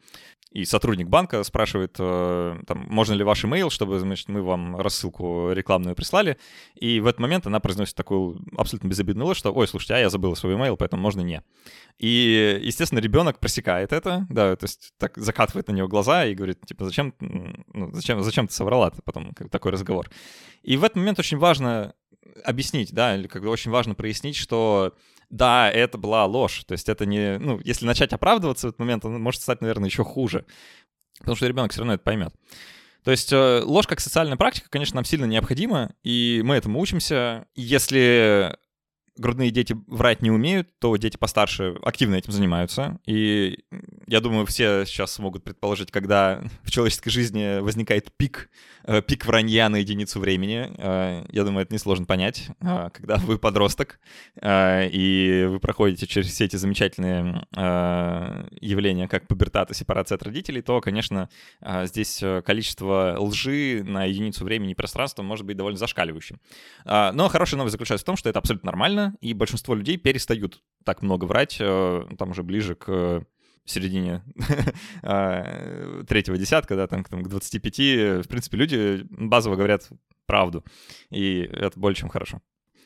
И 0.51 0.65
сотрудник 0.65 1.07
банка 1.07 1.43
спрашивает, 1.43 1.95
э, 1.97 2.59
там, 2.67 2.85
можно 2.89 3.15
ли 3.15 3.23
ваш 3.23 3.43
имейл, 3.43 3.71
чтобы, 3.71 3.99
значит, 3.99 4.29
мы 4.29 4.43
вам 4.43 4.75
рассылку 4.75 5.51
рекламную 5.51 5.95
прислали. 5.95 6.37
И 6.75 6.99
в 6.99 7.07
этот 7.07 7.19
момент 7.19 7.47
она 7.47 7.59
произносит 7.59 7.95
такую 7.95 8.39
абсолютно 8.55 8.87
безобидную 8.87 9.20
ложь, 9.23 9.37
что, 9.37 9.53
ой, 9.53 9.67
слушайте, 9.67 9.95
а 9.95 9.99
я 9.99 10.09
забыла 10.09 10.35
свой 10.35 10.55
имейл, 10.55 10.77
поэтому 10.77 11.01
можно 11.01 11.21
не. 11.21 11.43
И, 11.97 12.59
естественно, 12.61 12.99
ребенок 12.99 13.39
просекает 13.39 13.93
это, 13.93 14.25
да, 14.29 14.55
то 14.55 14.63
есть 14.65 14.93
так 14.97 15.17
закатывает 15.17 15.67
на 15.67 15.73
него 15.73 15.87
глаза 15.87 16.25
и 16.25 16.35
говорит, 16.35 16.65
типа, 16.65 16.85
зачем, 16.85 17.13
ну, 17.19 17.91
зачем, 17.93 18.21
зачем 18.21 18.47
ты 18.47 18.53
соврала 18.53 18.87
-то? 18.89 19.01
потом 19.03 19.33
такой 19.49 19.71
разговор. 19.71 20.09
И 20.63 20.77
в 20.77 20.83
этот 20.83 20.97
момент 20.97 21.19
очень 21.19 21.37
важно 21.37 21.93
объяснить, 22.43 22.93
да, 22.93 23.15
или 23.15 23.27
как 23.27 23.41
бы 23.41 23.49
очень 23.49 23.71
важно 23.71 23.95
прояснить, 23.95 24.35
что 24.35 24.95
да, 25.29 25.71
это 25.71 25.97
была 25.97 26.25
ложь. 26.25 26.63
То 26.65 26.73
есть 26.73 26.89
это 26.89 27.05
не... 27.05 27.37
Ну, 27.39 27.59
если 27.63 27.85
начать 27.85 28.13
оправдываться 28.13 28.67
в 28.67 28.69
этот 28.69 28.79
момент, 28.79 29.05
он 29.05 29.21
может 29.21 29.41
стать, 29.41 29.61
наверное, 29.61 29.89
еще 29.89 30.03
хуже. 30.03 30.45
Потому 31.19 31.35
что 31.35 31.47
ребенок 31.47 31.71
все 31.71 31.81
равно 31.81 31.93
это 31.93 32.03
поймет. 32.03 32.33
То 33.03 33.11
есть 33.11 33.31
э, 33.33 33.61
ложь 33.63 33.87
как 33.87 33.99
социальная 33.99 34.37
практика, 34.37 34.69
конечно, 34.69 34.95
нам 34.95 35.05
сильно 35.05 35.25
необходима, 35.25 35.93
и 36.03 36.41
мы 36.43 36.55
этому 36.55 36.79
учимся. 36.79 37.47
Если 37.55 38.55
грудные 39.21 39.51
дети 39.51 39.77
врать 39.87 40.21
не 40.21 40.31
умеют, 40.31 40.67
то 40.79 40.97
дети 40.97 41.15
постарше 41.15 41.75
активно 41.83 42.15
этим 42.15 42.33
занимаются. 42.33 42.99
И 43.05 43.59
я 44.07 44.19
думаю, 44.19 44.45
все 44.45 44.85
сейчас 44.85 45.17
могут 45.19 45.43
предположить, 45.43 45.91
когда 45.91 46.43
в 46.63 46.71
человеческой 46.71 47.11
жизни 47.11 47.61
возникает 47.61 48.11
пик, 48.17 48.49
э, 48.83 49.01
пик 49.01 49.25
вранья 49.25 49.69
на 49.69 49.77
единицу 49.77 50.19
времени. 50.19 50.73
Э, 50.77 51.25
я 51.31 51.43
думаю, 51.45 51.63
это 51.63 51.73
несложно 51.73 52.05
понять. 52.05 52.49
Э, 52.61 52.89
когда 52.91 53.15
вы 53.17 53.37
подросток, 53.37 53.99
и 54.43 55.47
вы 55.49 55.59
проходите 55.59 56.07
через 56.07 56.27
все 56.27 56.45
эти 56.45 56.55
замечательные 56.55 57.45
явления, 58.59 59.07
как 59.07 59.27
пубертат 59.27 59.69
и 59.71 59.73
сепарация 59.73 60.15
от 60.15 60.23
родителей, 60.23 60.61
то, 60.61 60.81
конечно, 60.81 61.29
здесь 61.83 62.23
количество 62.43 63.15
лжи 63.19 63.83
на 63.85 64.05
единицу 64.05 64.43
времени 64.43 64.71
и 64.71 64.75
пространства 64.75 65.21
может 65.21 65.45
быть 65.45 65.57
довольно 65.57 65.77
зашкаливающим. 65.77 66.39
Но 66.85 67.27
хорошая 67.29 67.57
новость 67.59 67.73
заключается 67.73 68.03
в 68.03 68.05
том, 68.05 68.17
что 68.17 68.29
это 68.29 68.39
абсолютно 68.39 68.67
нормально, 68.67 69.10
и 69.19 69.33
большинство 69.33 69.75
людей 69.75 69.97
перестают 69.97 70.61
так 70.85 71.01
много 71.01 71.25
врать, 71.25 71.57
э, 71.59 72.05
там 72.17 72.31
уже 72.31 72.43
ближе 72.43 72.75
к 72.75 73.25
середине 73.65 74.23
а, 75.03 76.03
третьего 76.07 76.37
десятка, 76.37 76.75
да, 76.75 76.87
там, 76.87 77.03
там 77.03 77.23
к 77.23 77.27
25, 77.29 77.77
в 78.25 78.27
принципе, 78.27 78.57
люди 78.57 79.05
базово 79.09 79.55
говорят 79.55 79.89
правду, 80.25 80.63
и 81.09 81.41
это 81.41 81.79
более 81.79 81.95
чем 81.95 82.09
хорошо. 82.09 82.41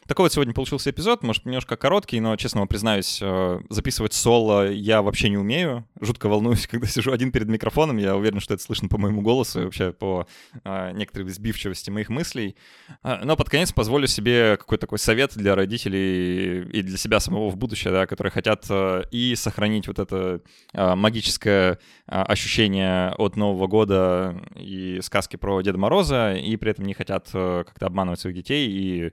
Такой 0.08 0.26
вот 0.26 0.34
сегодня 0.34 0.54
получился 0.54 0.92
эпизод, 0.92 1.24
может, 1.24 1.46
немножко 1.46 1.78
короткий, 1.78 2.20
но, 2.20 2.36
честно 2.36 2.60
вам 2.62 2.68
признаюсь, 2.68 3.18
э, 3.24 3.60
записывать 3.70 4.14
соло 4.14 4.70
я 4.70 5.02
вообще 5.02 5.30
не 5.30 5.38
умею. 5.38 5.84
Жутко 6.00 6.30
волнуюсь, 6.30 6.68
когда 6.72 6.86
сижу 6.86 7.12
один 7.12 7.32
перед 7.32 7.48
микрофоном. 7.48 7.98
Я 7.98 8.16
уверен, 8.16 8.40
что 8.40 8.54
это 8.54 8.62
слышно 8.62 8.88
по 8.88 9.00
моему 9.00 9.22
голосу 9.22 9.62
и 9.62 9.64
вообще 9.64 9.94
по 9.94 10.28
э, 10.64 10.92
некоторой 10.92 11.28
сбивчивости 11.30 11.90
моих 11.90 12.10
мыслей. 12.10 12.56
А, 13.02 13.26
но 13.26 13.36
под 13.36 13.50
конец 13.50 13.72
позволю 13.72 14.06
себе 14.06 14.58
какой-то 14.58 14.82
такой 14.82 15.00
совет 15.00 15.36
для 15.36 15.56
родителей 15.56 16.62
и 16.70 16.84
для 16.84 16.98
себя 16.98 17.20
самого 17.20 17.50
в 17.50 17.58
будущее, 17.58 17.92
да, 17.92 18.06
которые 18.06 18.30
хотят 18.30 18.68
э, 18.70 19.06
и 19.10 19.34
сохранить 19.36 19.88
вот 19.88 19.98
это 19.98 20.42
магическое 20.74 21.80
ощущение 22.06 23.12
от 23.18 23.38
Нового 23.38 23.68
года 23.68 24.40
и 24.56 25.00
сказки 25.02 25.36
про 25.36 25.62
Деда 25.62 25.80
Мороза, 25.80 26.36
и 26.36 26.56
при 26.58 26.72
этом 26.72 26.86
не 26.86 26.94
хотят 26.94 27.30
как-то 27.32 27.88
обманывать 27.88 28.20
своих 28.20 28.36
детей 28.36 28.68
и 28.70 29.12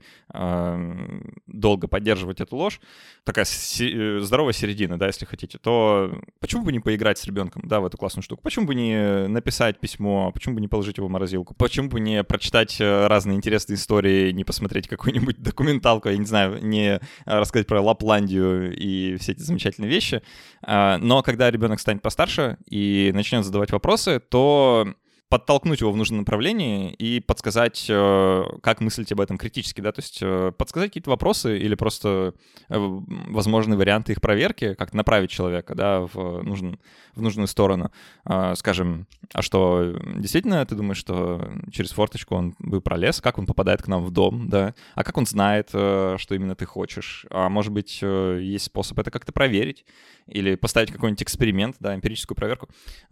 долго 1.46 1.88
поддерживать 1.88 2.40
эту 2.40 2.56
ложь, 2.56 2.80
такая 3.24 3.44
си- 3.44 3.92
э, 3.92 4.20
здоровая 4.20 4.52
середина, 4.52 4.98
да, 4.98 5.06
если 5.06 5.24
хотите, 5.24 5.58
то 5.58 6.12
почему 6.40 6.62
бы 6.62 6.72
не 6.72 6.80
поиграть 6.80 7.18
с 7.18 7.24
ребенком, 7.24 7.62
да, 7.66 7.80
в 7.80 7.86
эту 7.86 7.98
классную 7.98 8.22
штуку? 8.22 8.42
Почему 8.42 8.66
бы 8.66 8.74
не 8.74 9.28
написать 9.28 9.80
письмо? 9.80 10.32
Почему 10.32 10.54
бы 10.56 10.60
не 10.60 10.68
положить 10.68 10.98
его 10.98 11.08
в 11.08 11.10
морозилку? 11.10 11.54
Почему 11.54 11.88
бы 11.88 12.00
не 12.00 12.24
прочитать 12.24 12.80
э, 12.80 13.06
разные 13.06 13.36
интересные 13.36 13.76
истории, 13.76 14.32
не 14.32 14.44
посмотреть 14.44 14.88
какую-нибудь 14.88 15.38
документалку, 15.42 16.08
я 16.08 16.16
не 16.16 16.26
знаю, 16.26 16.64
не 16.64 17.00
рассказать 17.24 17.66
про 17.66 17.80
Лапландию 17.80 18.76
и 18.76 19.16
все 19.16 19.32
эти 19.32 19.40
замечательные 19.40 19.90
вещи? 19.90 20.22
А, 20.62 20.98
но 20.98 21.22
когда 21.22 21.50
ребенок 21.50 21.80
станет 21.80 22.02
постарше 22.02 22.58
и 22.68 23.10
начнет 23.14 23.44
задавать 23.44 23.72
вопросы, 23.72 24.20
то 24.20 24.94
подтолкнуть 25.32 25.80
его 25.80 25.90
в 25.90 25.96
нужном 25.96 26.18
направлении 26.18 26.92
и 26.92 27.18
подсказать, 27.18 27.86
э, 27.88 28.44
как 28.62 28.82
мыслить 28.82 29.12
об 29.12 29.20
этом 29.22 29.38
критически, 29.38 29.80
да, 29.80 29.90
то 29.90 30.02
есть 30.02 30.18
э, 30.20 30.52
подсказать 30.58 30.90
какие-то 30.90 31.08
вопросы 31.08 31.58
или 31.58 31.74
просто 31.74 32.34
э, 32.68 32.76
возможные 32.76 33.78
варианты 33.78 34.12
их 34.12 34.20
проверки, 34.20 34.74
как 34.74 34.92
направить 34.92 35.30
человека, 35.30 35.74
да, 35.74 36.00
в, 36.00 36.42
нужен, 36.42 36.78
в 37.14 37.22
нужную 37.22 37.46
сторону. 37.46 37.90
А, 38.26 38.54
скажем, 38.56 39.06
а 39.32 39.40
что, 39.40 39.98
действительно, 40.16 40.66
ты 40.66 40.74
думаешь, 40.74 40.98
что 40.98 41.50
через 41.70 41.92
форточку 41.92 42.34
он 42.34 42.54
бы 42.58 42.82
пролез, 42.82 43.22
как 43.22 43.38
он 43.38 43.46
попадает 43.46 43.80
к 43.80 43.88
нам 43.88 44.04
в 44.04 44.10
дом, 44.10 44.50
да, 44.50 44.74
а 44.94 45.02
как 45.02 45.16
он 45.16 45.24
знает, 45.24 45.70
что 45.70 46.34
именно 46.34 46.54
ты 46.54 46.66
хочешь, 46.66 47.24
а 47.30 47.48
может 47.48 47.72
быть, 47.72 48.02
есть 48.02 48.66
способ 48.66 48.98
это 48.98 49.10
как-то 49.10 49.32
проверить 49.32 49.86
или 50.26 50.54
поставить 50.54 50.92
какой-нибудь 50.92 51.22
эксперимент, 51.22 51.76
да, 51.80 51.94
эмпирическую 51.94 52.36
проверку. 52.36 52.68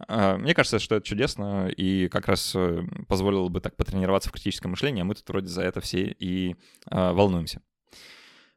А, 0.07 0.37
мне 0.37 0.53
кажется, 0.53 0.79
что 0.79 0.95
это 0.95 1.05
чудесно, 1.05 1.67
и 1.67 2.07
как 2.11 2.27
раз 2.27 2.53
э, 2.55 2.83
позволило 3.07 3.47
бы 3.47 3.61
так 3.61 3.75
потренироваться 3.75 4.29
в 4.29 4.33
критическом 4.33 4.71
мышлении, 4.71 5.01
а 5.01 5.05
мы 5.05 5.15
тут 5.15 5.27
вроде 5.29 5.47
за 5.47 5.63
это 5.63 5.81
все 5.81 6.15
и 6.19 6.55
э, 6.89 7.11
волнуемся. 7.11 7.61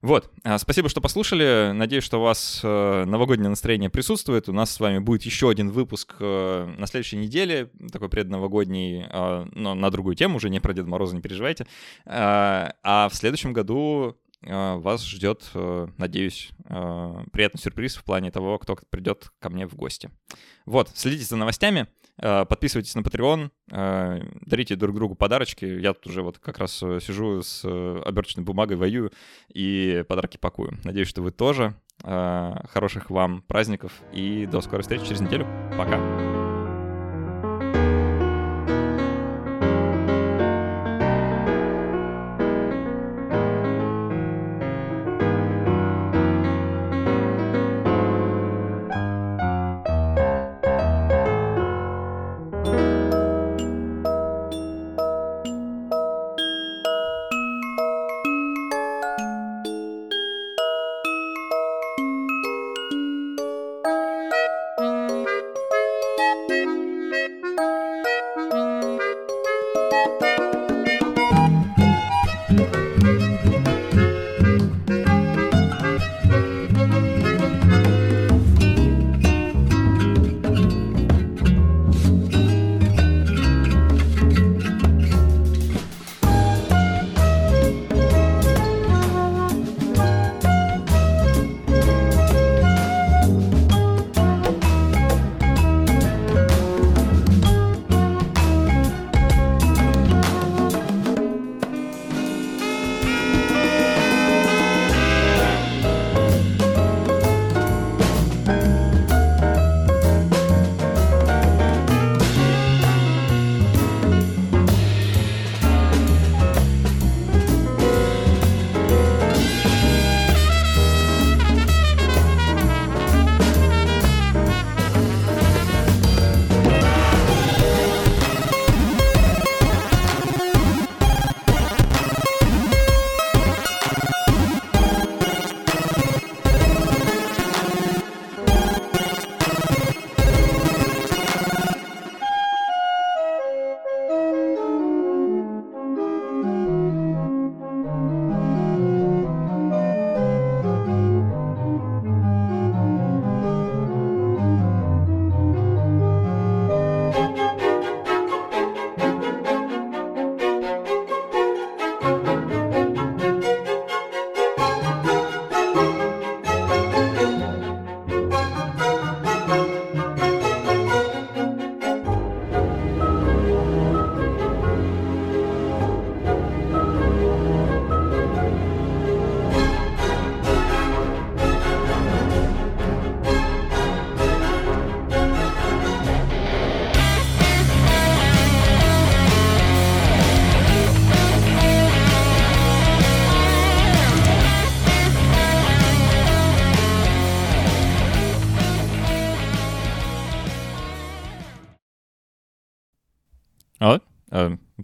Вот, 0.03 0.31
а, 0.43 0.59
спасибо, 0.59 0.91
что 0.91 1.01
послушали. 1.01 1.73
Надеюсь, 1.73 2.05
что 2.05 2.19
у 2.19 2.25
вас 2.25 2.61
э, 2.63 3.05
новогоднее 3.07 3.49
настроение 3.49 3.89
присутствует. 3.89 4.51
У 4.51 4.53
нас 4.53 4.71
с 4.71 4.79
вами 4.79 4.99
будет 4.99 5.23
еще 5.23 5.49
один 5.49 5.71
выпуск 5.71 6.17
на 6.21 6.87
следующей 6.87 7.17
неделе, 7.17 7.71
такой 7.91 8.11
предновогодний, 8.11 9.07
но 9.11 9.75
на 9.75 9.91
другую 9.91 10.15
тему, 10.15 10.37
уже 10.37 10.51
не 10.51 10.61
про 10.61 10.75
Деда 10.75 10.91
Мороза, 10.91 11.17
не 11.17 11.23
переживайте. 11.23 11.67
А 12.05 13.09
в 13.11 13.15
следующем 13.15 13.55
году 13.55 14.19
вас 14.43 15.07
ждет, 15.07 15.51
надеюсь, 15.97 16.51
приятный 17.33 17.63
сюрприз 17.63 17.97
в 17.97 18.05
плане 18.05 18.31
того, 18.31 18.59
кто 18.59 18.77
придет 18.91 19.33
ко 19.39 19.49
мне 19.49 19.67
в 19.67 19.75
гости. 19.75 20.11
Вот, 20.67 20.91
следите 20.95 21.25
за 21.25 21.37
новостями. 21.37 21.87
Э, 22.21 22.45
подписывайтесь 22.45 22.95
на 22.95 23.01
Patreon, 23.01 23.51
э, 23.71 24.21
дарите 24.43 24.77
друг 24.77 24.95
другу 24.95 25.15
подарочки. 25.15 25.65
Я 25.65 25.95
тут 25.95 26.07
уже 26.07 26.23
вот 26.23 26.39
как 26.39 26.59
раз 26.59 26.83
э, 26.83 27.01
сижу 27.01 27.43
с 27.43 27.65
оберточной 27.65 28.45
бумагой, 28.45 28.77
воюю 28.77 29.13
и 29.53 30.05
подарки 30.09 30.37
пакую. 30.37 30.79
Надеюсь, 30.85 31.09
что 31.09 31.23
вы 31.23 31.31
тоже. 31.31 31.75
Хороших 32.03 33.09
вам 33.09 33.43
праздников 33.43 33.93
и 34.13 34.47
до 34.47 34.61
скорой 34.61 34.83
встречи 34.83 35.07
через 35.07 35.21
неделю. 35.21 35.47
Пока. 35.79 36.34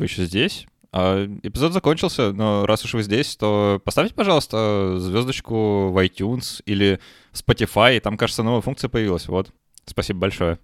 Вы 0.00 0.06
еще 0.06 0.24
здесь? 0.24 0.66
А 0.92 1.26
эпизод 1.42 1.74
закончился, 1.74 2.32
но 2.32 2.64
раз 2.64 2.82
уж 2.86 2.94
вы 2.94 3.02
здесь, 3.02 3.36
то 3.36 3.82
поставьте, 3.84 4.14
пожалуйста, 4.14 4.94
звездочку 4.98 5.90
в 5.90 6.02
iTunes 6.02 6.62
или 6.64 7.00
Spotify. 7.34 8.00
Там, 8.00 8.16
кажется, 8.16 8.42
новая 8.42 8.62
функция 8.62 8.88
появилась. 8.88 9.28
Вот. 9.28 9.50
Спасибо 9.84 10.20
большое. 10.20 10.58